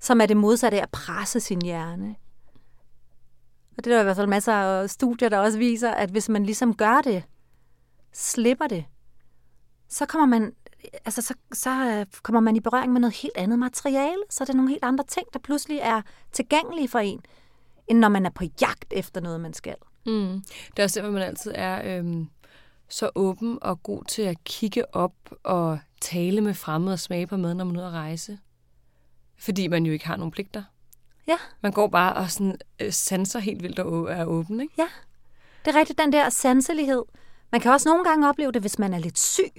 som 0.00 0.20
er 0.20 0.26
det 0.26 0.36
modsatte 0.36 0.78
af 0.78 0.82
at 0.82 0.90
presse 0.90 1.40
sin 1.40 1.62
hjerne. 1.62 2.14
Og 3.78 3.84
det 3.84 3.90
er 3.90 3.94
der 3.94 4.00
i 4.00 4.04
hvert 4.04 4.16
fald 4.16 4.26
masser 4.26 4.52
af 4.52 4.90
studier, 4.90 5.28
der 5.28 5.38
også 5.38 5.58
viser, 5.58 5.90
at 5.90 6.10
hvis 6.10 6.28
man 6.28 6.44
ligesom 6.44 6.74
gør 6.74 7.00
det, 7.00 7.22
slipper 8.12 8.66
det, 8.66 8.84
så 9.88 10.06
kommer 10.06 10.26
man, 10.26 10.52
altså 11.04 11.22
så, 11.22 11.34
så 11.52 11.70
øh, 11.70 12.06
kommer 12.22 12.40
man 12.40 12.56
i 12.56 12.60
berøring 12.60 12.92
med 12.92 13.00
noget 13.00 13.16
helt 13.16 13.36
andet 13.36 13.58
materiale, 13.58 14.22
så 14.30 14.44
er 14.44 14.46
det 14.46 14.54
nogle 14.54 14.70
helt 14.70 14.84
andre 14.84 15.04
ting, 15.04 15.26
der 15.32 15.38
pludselig 15.38 15.78
er 15.78 16.02
tilgængelige 16.32 16.88
for 16.88 16.98
en, 16.98 17.20
end 17.88 17.98
når 17.98 18.08
man 18.08 18.26
er 18.26 18.30
på 18.30 18.44
jagt 18.60 18.92
efter 18.92 19.20
noget, 19.20 19.40
man 19.40 19.52
skal. 19.52 19.76
Mm. 20.06 20.42
Det 20.70 20.78
er 20.78 20.82
også 20.82 21.00
derfor, 21.00 21.12
man 21.12 21.22
altid 21.22 21.52
er 21.54 21.98
øhm, 21.98 22.28
så 22.88 23.10
åben 23.14 23.58
og 23.62 23.82
god 23.82 24.04
til 24.04 24.22
at 24.22 24.44
kigge 24.44 24.94
op 24.94 25.14
og 25.42 25.78
tale 26.00 26.40
med 26.40 26.54
fremmede 26.54 26.92
og 26.92 26.98
smage 27.00 27.26
på 27.26 27.36
mad, 27.36 27.54
når 27.54 27.64
man 27.64 27.76
er 27.76 27.80
ude 27.80 27.86
at 27.86 27.92
rejse. 27.92 28.38
Fordi 29.40 29.68
man 29.68 29.86
jo 29.86 29.92
ikke 29.92 30.06
har 30.06 30.16
nogen 30.16 30.30
pligter. 30.30 30.62
Ja. 31.26 31.36
Man 31.60 31.72
går 31.72 31.86
bare 31.86 32.14
og 32.14 32.30
sådan, 32.30 32.58
øh, 32.80 32.92
sanser 32.92 33.38
helt 33.38 33.62
vildt 33.62 33.78
og 33.78 34.12
er 34.12 34.24
åben, 34.24 34.60
ikke? 34.60 34.74
Ja, 34.78 34.88
det 35.64 35.74
er 35.74 35.78
rigtigt, 35.78 35.98
den 35.98 36.12
der 36.12 36.28
sanselighed. 36.28 37.02
Man 37.52 37.60
kan 37.60 37.72
også 37.72 37.88
nogle 37.88 38.04
gange 38.04 38.28
opleve 38.28 38.52
det, 38.52 38.62
hvis 38.62 38.78
man 38.78 38.94
er 38.94 38.98
lidt 38.98 39.18
syg. 39.18 39.52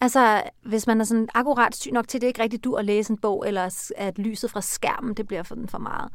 Altså, 0.00 0.42
hvis 0.62 0.86
man 0.86 1.00
er 1.00 1.04
sådan 1.04 1.28
akkurat 1.34 1.76
syg 1.76 1.92
nok 1.92 2.08
til, 2.08 2.18
at 2.18 2.22
det 2.22 2.26
ikke 2.26 2.42
rigtig 2.42 2.64
dur 2.64 2.78
at 2.78 2.84
læse 2.84 3.10
en 3.10 3.18
bog, 3.18 3.44
eller 3.46 3.90
at 3.96 4.18
lyset 4.18 4.50
fra 4.50 4.60
skærmen, 4.60 5.14
det 5.14 5.26
bliver 5.26 5.42
for, 5.42 5.56
for 5.68 5.78
meget. 5.78 6.12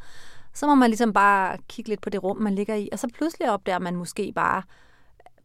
Så 0.54 0.68
må 0.68 0.76
man 0.76 0.90
ligesom 0.90 1.14
bare 1.14 1.58
kigge 1.70 1.90
lidt 1.90 2.02
på 2.02 2.10
det 2.10 2.24
rum, 2.24 2.38
man 2.38 2.56
ligger 2.56 2.76
i, 2.76 2.90
og 2.92 3.00
så 3.00 3.08
pludselig 3.14 3.52
opdager 3.52 3.80
man 3.80 3.96
måske 3.96 4.32
bare, 4.36 4.64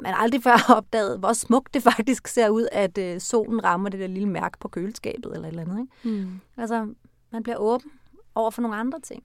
man 0.00 0.14
aldrig 0.16 0.42
før 0.48 0.56
har 0.56 0.74
opdaget, 0.74 1.18
hvor 1.18 1.32
smukt 1.32 1.74
det 1.74 1.82
faktisk 1.82 2.26
ser 2.28 2.48
ud, 2.48 2.68
at 2.72 2.98
øh, 2.98 3.20
solen 3.20 3.64
rammer 3.64 3.88
det 3.88 4.00
der 4.00 4.06
lille 4.06 4.28
mærke 4.28 4.58
på 4.58 4.68
køleskabet, 4.68 5.32
eller 5.34 5.48
et 5.48 5.48
eller 5.48 5.62
andet. 5.62 5.80
Ikke? 5.80 6.18
Mm. 6.18 6.40
Altså, 6.56 6.86
man 7.32 7.42
bliver 7.42 7.56
åben 7.56 7.90
over 8.34 8.50
for 8.50 8.62
nogle 8.62 8.76
andre 8.76 9.00
ting. 9.00 9.22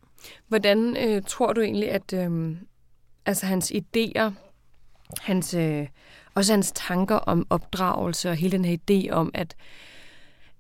Hvordan 0.48 0.98
øh, 0.98 1.22
tror 1.28 1.54
du 1.54 1.62
egentlig, 1.62 1.92
at 1.92 2.14
øh, 2.14 2.58
altså 3.26 3.46
hans 3.46 3.72
idéer, 3.72 4.32
hans, 5.22 5.54
øh, 5.54 5.88
også 6.36 6.54
hans 6.54 6.72
tanker 6.76 7.16
om 7.16 7.48
opdragelse 7.50 8.30
og 8.30 8.36
hele 8.36 8.52
den 8.52 8.66
her 8.66 8.78
idé 8.78 9.12
om 9.12 9.32
at, 9.34 9.56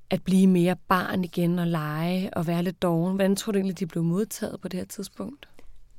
at 0.09 0.23
blive 0.23 0.47
mere 0.47 0.75
barn 0.87 1.23
igen 1.23 1.59
og 1.59 1.67
lege 1.67 2.29
og 2.33 2.47
være 2.47 2.63
lidt 2.63 2.81
doven, 2.81 3.15
hvordan 3.15 3.35
tror 3.35 3.51
du 3.51 3.57
egentlig, 3.57 3.79
de 3.79 3.85
blev 3.87 4.03
modtaget 4.03 4.61
på 4.61 4.67
det 4.67 4.79
her 4.79 4.85
tidspunkt? 4.85 5.49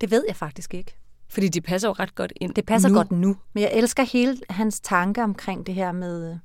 Det 0.01 0.11
ved 0.11 0.25
jeg 0.29 0.37
faktisk 0.37 0.75
ikke. 0.75 0.97
Fordi 1.29 1.49
de 1.49 1.61
passer 1.61 1.89
jo 1.89 1.93
ret 1.93 2.15
godt 2.15 2.33
ind 2.37 2.55
Det 2.55 2.67
passer 2.67 2.89
nu. 2.89 2.95
godt 2.95 3.11
nu. 3.11 3.37
Men 3.53 3.63
jeg 3.63 3.71
elsker 3.73 4.03
hele 4.03 4.39
hans 4.51 4.81
tanke 4.81 5.23
omkring 5.23 5.67
det 5.67 5.75
her 5.75 5.93
med, 5.93 6.31
øh, 6.31 6.37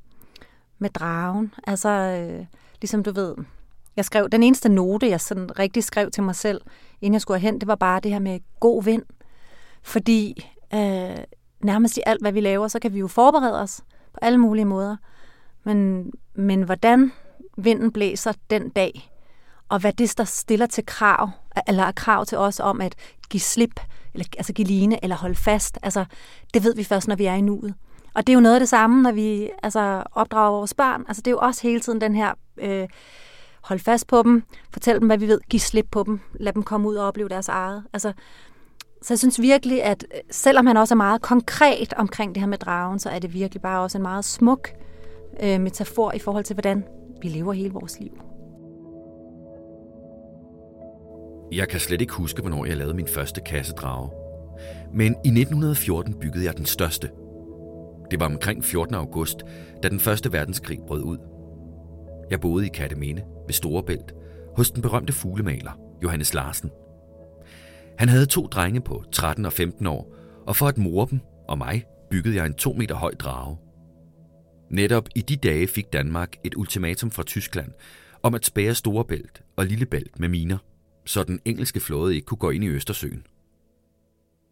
med 0.80 0.90
dragen. 0.90 1.54
Altså, 1.68 1.90
øh, 1.90 2.46
ligesom 2.82 3.04
du 3.04 3.12
ved, 3.12 3.36
jeg 3.96 4.06
skrev, 4.06 4.30
den 4.30 4.44
eneste 4.44 4.70
note, 4.70 5.10
jeg 5.10 5.22
sådan 5.22 5.60
rigtig 5.60 5.84
skrev 5.84 6.12
til 6.12 6.24
mig 6.24 6.36
selv, 6.36 6.62
inden 7.02 7.14
jeg 7.14 7.22
skulle 7.22 7.40
hen, 7.40 7.60
det 7.60 7.68
var 7.68 7.76
bare 7.76 8.00
det 8.00 8.12
her 8.12 8.20
med 8.20 8.40
god 8.60 8.84
vind. 8.84 9.04
Fordi 9.84 10.48
øh, 10.74 11.18
nærmest 11.64 11.98
i 11.98 12.02
alt, 12.06 12.22
hvad 12.22 12.32
vi 12.32 12.42
laver, 12.42 12.68
så 12.68 12.80
kan 12.80 12.94
vi 12.94 13.00
jo 13.00 13.08
forberede 13.08 13.62
os 13.62 13.82
på 14.14 14.20
alle 14.22 14.38
mulige 14.38 14.66
måder. 14.66 14.96
Men, 15.64 16.12
men 16.34 16.64
hvordan 16.64 17.12
vinden 17.58 17.92
blæser 17.92 18.34
den 18.50 18.70
dag, 18.70 19.12
og 19.70 19.80
hvad 19.80 19.94
det 19.94 20.18
der 20.18 20.24
stiller 20.24 20.66
til 20.66 20.86
krav, 20.86 21.30
eller 21.68 21.84
er 21.84 21.92
krav 21.92 22.26
til 22.26 22.38
os 22.38 22.60
om 22.60 22.82
at 22.82 22.96
give 23.30 23.42
slip, 23.42 23.80
eller 24.14 24.26
altså 24.38 24.54
give 24.54 24.68
line, 24.68 25.04
eller 25.04 25.16
holde 25.16 25.36
fast, 25.36 25.80
altså 25.84 26.06
det 26.54 26.64
ved 26.64 26.76
vi 26.76 26.84
først, 26.84 27.08
når 27.08 27.16
vi 27.16 27.26
er 27.26 27.34
i 27.34 27.42
nuet. 27.42 27.74
Og 28.14 28.28
det 28.28 28.34
er 28.34 28.36
jo 28.36 28.40
noget 28.40 28.56
af 28.56 28.60
det 28.60 28.70
samme, 28.70 29.02
når 29.02 29.12
vi 29.12 29.50
altså, 29.64 30.04
opdrager 30.12 30.52
vores 30.52 30.74
børn. 30.74 31.06
Altså 31.08 31.22
det 31.22 31.28
er 31.28 31.32
jo 31.32 31.40
også 31.40 31.62
hele 31.62 31.80
tiden 31.80 32.02
den 32.02 32.16
her, 32.16 32.34
øh, 32.58 32.88
hold 33.62 33.80
fast 33.80 34.08
på 34.08 34.24
dem, 34.24 34.44
fortæl 34.74 35.00
dem, 35.00 35.08
hvad 35.08 35.18
vi 35.18 35.28
ved, 35.28 35.40
giv 35.50 35.60
slip 35.60 35.88
på 35.92 36.04
dem, 36.04 36.20
lad 36.40 36.54
dem 36.54 36.64
komme 36.64 36.88
ud 36.88 36.96
og 36.96 37.08
opleve 37.08 37.30
deres 37.30 37.48
eget. 37.48 37.84
Altså, 37.94 38.14
så 39.02 39.14
jeg 39.14 39.20
synes 39.20 39.42
virkelig, 39.42 39.84
at 39.84 40.06
øh, 40.16 40.22
selvom 40.32 40.68
han 40.68 40.78
også 40.78 40.94
er 40.94 40.98
meget 40.98 41.22
konkret 41.22 41.94
omkring 41.94 42.36
det 42.36 42.42
her 42.42 42.48
med 42.48 42.58
dragen, 42.58 43.00
så 43.00 43.10
er 43.10 43.20
det 43.20 43.34
virkelig 43.34 43.62
bare 43.62 43.82
også 43.82 43.98
en 43.98 44.02
meget 44.02 44.26
smuk 44.26 44.70
øh, 45.44 45.62
metafor 45.62 46.12
i 46.12 46.20
forhold 46.20 46.44
til, 46.44 46.54
hvordan 46.54 46.84
vi 47.22 47.28
lever 47.28 47.54
hele 47.54 47.74
vores 47.74 48.00
liv. 48.00 48.12
Jeg 51.52 51.68
kan 51.68 51.80
slet 51.80 52.02
ikke 52.02 52.14
huske, 52.14 52.42
hvornår 52.42 52.66
jeg 52.66 52.78
lavede 52.78 52.94
min 52.94 53.08
første 53.08 53.42
kassedrage. 53.42 54.10
Men 54.94 55.06
i 55.06 55.30
1914 55.30 56.14
byggede 56.14 56.46
jeg 56.46 56.58
den 56.58 56.66
største. 56.66 57.10
Det 58.12 58.20
var 58.20 58.26
omkring 58.26 58.64
14. 58.64 58.96
august, 58.96 59.44
da 59.84 59.90
den 59.90 60.00
første 60.00 60.34
verdenskrig 60.34 60.80
brød 60.88 61.04
ud. 61.04 61.18
Jeg 62.32 62.42
boede 62.42 62.66
i 62.66 62.70
Katteminde 62.70 63.24
ved 63.48 63.54
Storebælt 63.54 64.14
hos 64.56 64.72
den 64.72 64.82
berømte 64.82 65.14
fuglemaler 65.14 65.72
Johannes 66.04 66.34
Larsen. 66.34 66.72
Han 67.98 68.10
havde 68.10 68.26
to 68.26 68.48
drenge 68.48 68.82
på 68.82 69.04
13 69.12 69.46
og 69.46 69.54
15 69.54 69.88
år, 69.88 70.16
og 70.48 70.56
for 70.56 70.68
at 70.68 70.78
more 70.78 71.08
dem 71.12 71.20
og 71.48 71.58
mig 71.58 71.86
byggede 72.12 72.36
jeg 72.36 72.46
en 72.46 72.54
to 72.54 72.74
meter 72.74 72.96
høj 72.96 73.16
drage. 73.16 73.58
Netop 74.70 75.10
i 75.16 75.22
de 75.22 75.36
dage 75.36 75.68
fik 75.68 75.94
Danmark 75.94 76.36
et 76.44 76.56
ultimatum 76.56 77.12
fra 77.12 77.24
Tyskland 77.24 77.72
om 78.24 78.36
at 78.36 78.46
spære 78.46 78.76
Storebælt 78.76 79.44
og 79.56 79.66
Lillebælt 79.66 80.20
med 80.20 80.30
miner 80.30 80.58
så 81.06 81.24
den 81.24 81.40
engelske 81.46 81.80
flåde 81.80 82.16
ikke 82.16 82.26
kunne 82.26 82.38
gå 82.38 82.50
ind 82.50 82.64
i 82.64 82.68
Østersøen. 82.68 83.24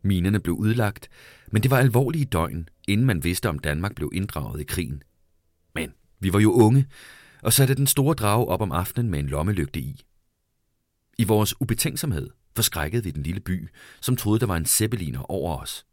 Minerne 0.01 0.39
blev 0.39 0.55
udlagt, 0.55 1.09
men 1.51 1.63
det 1.63 1.71
var 1.71 1.77
alvorlige 1.77 2.25
døgn, 2.25 2.69
inden 2.87 3.05
man 3.05 3.23
vidste, 3.23 3.49
om 3.49 3.59
Danmark 3.59 3.95
blev 3.95 4.11
inddraget 4.13 4.61
i 4.61 4.63
krigen. 4.63 5.03
Men 5.75 5.93
vi 6.19 6.33
var 6.33 6.39
jo 6.39 6.51
unge, 6.51 6.85
og 7.43 7.53
satte 7.53 7.75
den 7.75 7.87
store 7.87 8.15
drage 8.15 8.47
op 8.47 8.61
om 8.61 8.71
aftenen 8.71 9.11
med 9.11 9.19
en 9.19 9.27
lommelygte 9.27 9.79
i. 9.79 10.03
I 11.17 11.23
vores 11.23 11.61
ubetænksomhed 11.61 12.29
forskrækkede 12.55 13.03
vi 13.03 13.11
den 13.11 13.23
lille 13.23 13.41
by, 13.41 13.69
som 14.01 14.17
troede, 14.17 14.39
der 14.39 14.45
var 14.45 14.57
en 14.57 14.65
zeppeliner 14.65 15.31
over 15.31 15.57
os. 15.57 15.85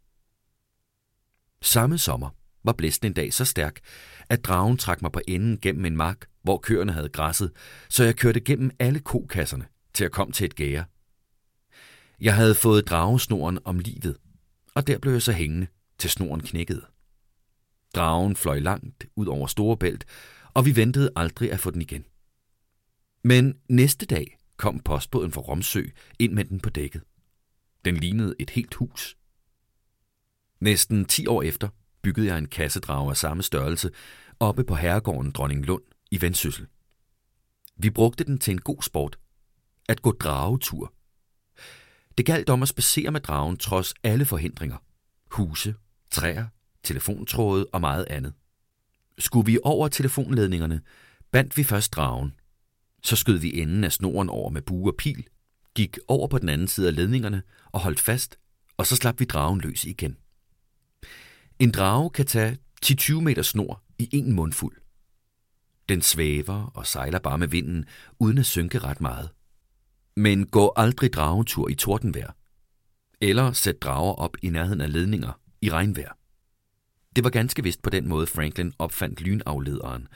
Samme 1.61 1.97
sommer 1.97 2.29
var 2.63 2.73
blæsten 2.73 3.07
en 3.07 3.13
dag 3.13 3.33
så 3.33 3.45
stærk, 3.45 3.79
at 4.29 4.45
dragen 4.45 4.77
trak 4.77 5.01
mig 5.01 5.11
på 5.11 5.21
enden 5.27 5.59
gennem 5.61 5.85
en 5.85 5.97
mark, 5.97 6.25
hvor 6.43 6.57
køerne 6.57 6.91
havde 6.91 7.09
græsset, 7.09 7.51
så 7.89 8.03
jeg 8.03 8.15
kørte 8.15 8.39
gennem 8.39 8.71
alle 8.79 8.99
kokasserne 8.99 9.65
til 9.93 10.05
at 10.05 10.11
komme 10.11 10.33
til 10.33 10.45
et 10.45 10.55
gære. 10.55 10.85
Jeg 12.21 12.35
havde 12.35 12.55
fået 12.55 12.87
dragesnoren 12.87 13.59
om 13.65 13.79
livet, 13.79 14.17
og 14.75 14.87
der 14.87 14.99
blev 14.99 15.13
jeg 15.13 15.21
så 15.21 15.31
hængende, 15.31 15.67
til 15.97 16.09
snoren 16.09 16.41
knækkede. 16.41 16.85
Dragen 17.95 18.35
fløj 18.35 18.59
langt 18.59 19.05
ud 19.15 19.25
over 19.25 19.47
Storebælt, 19.47 20.05
og 20.57 20.65
vi 20.65 20.75
ventede 20.75 21.11
aldrig 21.15 21.51
at 21.51 21.59
få 21.59 21.71
den 21.71 21.81
igen. 21.81 22.05
Men 23.23 23.59
næste 23.69 24.05
dag 24.05 24.37
kom 24.55 24.79
postbåden 24.79 25.31
fra 25.31 25.41
Romsø 25.41 25.83
ind 26.19 26.33
med 26.33 26.45
den 26.45 26.59
på 26.59 26.69
dækket. 26.69 27.01
Den 27.85 27.97
lignede 27.97 28.35
et 28.39 28.49
helt 28.49 28.73
hus. 28.73 29.17
Næsten 30.59 31.05
10 31.05 31.27
år 31.27 31.41
efter 31.41 31.69
byggede 32.01 32.27
jeg 32.27 32.37
en 32.37 32.47
kassedrage 32.47 33.09
af 33.09 33.17
samme 33.17 33.43
størrelse 33.43 33.91
oppe 34.39 34.63
på 34.63 34.75
herregården 34.75 35.31
Dronning 35.31 35.65
Lund 35.65 35.83
i 36.11 36.21
Vendsyssel. 36.21 36.67
Vi 37.75 37.89
brugte 37.89 38.23
den 38.23 38.39
til 38.39 38.51
en 38.51 38.61
god 38.61 38.81
sport, 38.81 39.19
at 39.89 40.01
gå 40.01 40.11
dragetur. 40.11 40.93
Det 42.17 42.25
galt 42.25 42.49
om 42.49 42.61
at 42.61 42.69
spacere 42.69 43.11
med 43.11 43.21
dragen 43.21 43.57
trods 43.57 43.93
alle 44.03 44.25
forhindringer. 44.25 44.77
huse, 45.31 45.75
træer, 46.11 46.47
telefontråde 46.83 47.65
og 47.73 47.81
meget 47.81 48.05
andet. 48.09 48.33
Skulle 49.19 49.45
vi 49.45 49.59
over 49.63 49.87
telefonledningerne, 49.87 50.81
bandt 51.31 51.57
vi 51.57 51.63
først 51.63 51.93
dragen. 51.93 52.33
Så 53.03 53.15
skød 53.15 53.37
vi 53.37 53.61
enden 53.61 53.83
af 53.83 53.91
snoren 53.91 54.29
over 54.29 54.49
med 54.49 54.61
bue 54.61 54.91
og 54.91 54.95
pil, 54.97 55.27
gik 55.75 55.97
over 56.07 56.27
på 56.27 56.39
den 56.39 56.49
anden 56.49 56.67
side 56.67 56.87
af 56.87 56.95
ledningerne 56.95 57.41
og 57.71 57.79
holdt 57.79 57.99
fast, 57.99 58.39
og 58.77 58.87
så 58.87 58.95
slap 58.95 59.19
vi 59.19 59.25
dragen 59.25 59.61
løs 59.61 59.85
igen. 59.85 60.17
En 61.59 61.71
drage 61.71 62.09
kan 62.09 62.25
tage 62.25 62.57
10-20 62.85 63.19
meter 63.19 63.41
snor 63.41 63.83
i 63.99 64.09
en 64.11 64.33
mundfuld. 64.33 64.77
Den 65.89 66.01
svæver 66.01 66.71
og 66.73 66.87
sejler 66.87 67.19
bare 67.19 67.37
med 67.37 67.47
vinden, 67.47 67.85
uden 68.19 68.37
at 68.37 68.45
synke 68.45 68.79
ret 68.79 69.01
meget. 69.01 69.29
Men 70.15 70.47
gå 70.47 70.73
aldrig 70.75 71.13
dragetur 71.13 71.69
i 71.69 71.75
tordenvejr. 71.75 72.31
Eller 73.21 73.51
sæt 73.51 73.81
drager 73.81 74.13
op 74.13 74.37
i 74.41 74.49
nærheden 74.49 74.81
af 74.81 74.93
ledninger 74.93 75.39
i 75.61 75.69
regnvejr. 75.69 76.17
Det 77.17 77.23
var 77.23 77.29
ganske 77.29 77.63
vist 77.63 77.81
på 77.81 77.89
den 77.89 78.07
måde, 78.07 78.27
Franklin 78.27 78.73
opfandt 78.79 79.21
lynaflederen, 79.21 80.07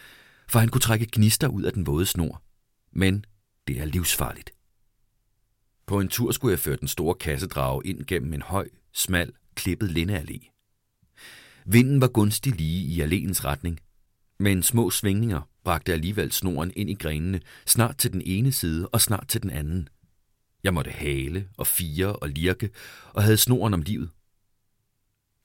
for 0.48 0.60
han 0.60 0.70
kunne 0.70 0.82
trække 0.82 1.08
gnister 1.12 1.48
ud 1.48 1.64
af 1.64 1.74
den 1.74 1.88
våde 1.88 2.06
snor. 2.06 2.44
Men 2.92 3.26
det 3.68 3.80
er 3.80 3.86
livsfarligt. 3.86 4.52
På 5.88 6.00
en 6.00 6.08
tur 6.08 6.32
skulle 6.32 6.52
jeg 6.52 6.60
føre 6.60 6.76
den 6.76 6.88
store 6.88 7.16
kassedrage 7.16 7.82
ind 7.86 8.06
gennem 8.06 8.34
en 8.34 8.42
høj, 8.42 8.70
smal, 8.94 9.34
klippet 9.56 9.90
lindeallé. 9.90 10.52
Vinden 11.66 12.02
var 12.02 12.08
gunstig 12.08 12.56
lige 12.56 12.82
i 12.82 13.02
alléens 13.02 13.46
retning, 13.46 13.80
men 14.40 14.64
små 14.64 14.90
svingninger 14.90 15.50
bragte 15.64 15.94
alligevel 15.94 16.32
snoren 16.32 16.72
ind 16.76 16.90
i 16.90 16.94
grenene, 16.94 17.42
snart 17.66 17.98
til 17.98 18.14
den 18.14 18.22
ene 18.26 18.52
side 18.52 18.88
og 18.88 19.02
snart 19.02 19.28
til 19.28 19.42
den 19.42 19.50
anden. 19.50 19.90
Jeg 20.64 20.74
måtte 20.74 20.92
hale 20.92 21.48
og 21.58 21.68
fire 21.68 22.16
og 22.16 22.30
lirke 22.30 22.70
og 23.14 23.24
havde 23.24 23.38
snoren 23.38 23.74
om 23.74 23.82
livet. 23.82 24.10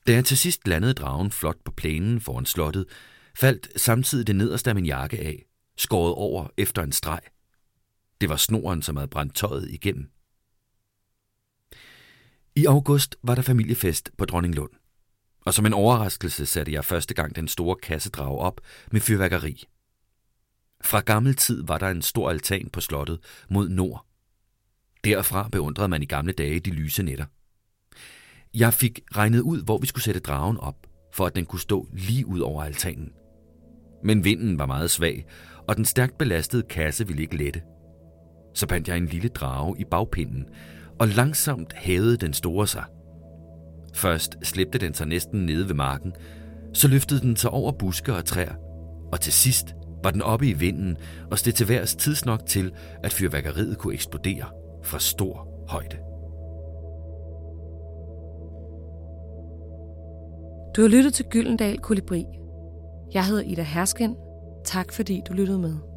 Da 0.07 0.13
jeg 0.13 0.25
til 0.25 0.39
sidst 0.39 0.69
landede 0.69 0.95
dragen 0.95 1.31
flot 1.31 1.57
på 1.65 1.73
plænen 1.73 2.21
foran 2.21 2.47
slottet, 2.47 2.87
faldt 3.39 3.81
samtidig 3.81 4.27
det 4.27 4.37
nederste 4.37 4.71
af 4.71 4.75
min 4.75 4.87
jakke 4.87 5.19
af, 5.19 5.47
skåret 5.77 6.15
over 6.15 6.49
efter 6.57 6.83
en 6.83 6.93
streg. 6.93 7.21
Det 8.21 8.29
var 8.29 8.37
snoren, 8.37 8.83
som 8.83 8.97
havde 8.97 9.09
brændt 9.09 9.35
tøjet 9.35 9.71
igennem. 9.71 10.11
I 12.57 12.67
august 12.67 13.17
var 13.23 13.35
der 13.35 13.43
familiefest 13.43 14.11
på 14.19 14.25
Dronninglund, 14.25 14.71
og 15.41 15.55
som 15.55 15.67
en 15.67 15.73
overraskelse 15.73 16.47
satte 16.47 16.73
jeg 16.73 16.85
første 16.85 17.15
gang 17.15 17.37
den 17.37 17.49
store 17.49 17.77
kassedrag 17.77 18.39
op 18.39 18.61
med 18.93 19.01
fyrværkeri. 19.01 19.65
Fra 20.85 21.01
gammel 21.01 21.35
tid 21.35 21.63
var 21.67 21.79
der 21.79 21.89
en 21.89 22.03
stor 22.03 22.31
altan 22.31 22.71
på 22.71 22.81
slottet 22.81 23.19
mod 23.51 23.69
nord. 23.69 24.07
Derfra 25.05 25.49
beundrede 25.49 25.89
man 25.89 26.03
i 26.03 26.07
gamle 26.07 26.33
dage 26.33 26.61
de 26.61 26.71
lyse 26.71 27.03
nætter. 27.03 27.27
Jeg 28.55 28.75
fik 28.75 29.01
regnet 29.17 29.41
ud, 29.41 29.65
hvor 29.65 29.79
vi 29.79 29.87
skulle 29.87 30.05
sætte 30.05 30.21
dragen 30.21 30.59
op, 30.59 30.77
for 31.13 31.27
at 31.27 31.37
den 31.37 31.47
kunne 31.47 31.61
stå 31.61 31.89
lige 31.93 32.27
ud 32.27 32.41
over 32.41 32.63
altanen. 32.63 33.09
Men 34.05 34.25
vinden 34.25 34.59
var 34.59 34.67
meget 34.67 34.91
svag, 34.91 35.27
og 35.69 35.77
den 35.77 35.85
stærkt 35.85 36.19
belastede 36.19 36.63
kasse 36.63 37.07
ville 37.07 37.23
ikke 37.23 37.37
lette. 37.37 37.63
Så 38.55 38.67
bandt 38.67 38.89
jeg 38.89 38.97
en 38.97 39.07
lille 39.07 39.29
drage 39.29 39.75
i 39.79 39.85
bagpinden, 39.91 40.45
og 40.99 41.09
langsomt 41.09 41.73
hævede 41.77 42.17
den 42.17 42.33
store 42.33 42.67
sig. 42.67 42.85
Først 43.95 44.37
slæbte 44.43 44.79
den 44.79 44.95
sig 44.95 45.07
næsten 45.07 45.47
nede 45.47 45.69
ved 45.69 45.75
marken, 45.75 46.13
så 46.73 46.89
løftede 46.89 47.21
den 47.21 47.37
sig 47.37 47.51
over 47.51 47.73
buske 47.73 48.15
og 48.15 48.25
træer, 48.25 48.55
og 49.13 49.21
til 49.21 49.33
sidst 49.33 49.75
var 50.05 50.11
den 50.11 50.23
oppe 50.23 50.49
i 50.49 50.53
vinden 50.53 50.97
og 51.31 51.39
steg 51.39 51.55
til 51.55 51.69
værs 51.69 51.95
tidsnok 51.95 52.47
til, 52.47 52.73
at 53.03 53.13
fyrværkeriet 53.13 53.79
kunne 53.79 53.95
eksplodere 53.95 54.47
fra 54.85 54.99
stor 54.99 55.49
højde. 55.69 56.06
Du 60.77 60.81
har 60.81 60.89
lyttet 60.89 61.15
til 61.15 61.25
Gyldendal 61.25 61.79
Kolibri. 61.79 62.25
Jeg 63.15 63.25
hedder 63.27 63.43
Ida 63.43 63.63
Hersken. 63.63 64.17
Tak 64.65 64.93
fordi 64.93 65.23
du 65.29 65.33
lyttede 65.33 65.59
med. 65.59 65.96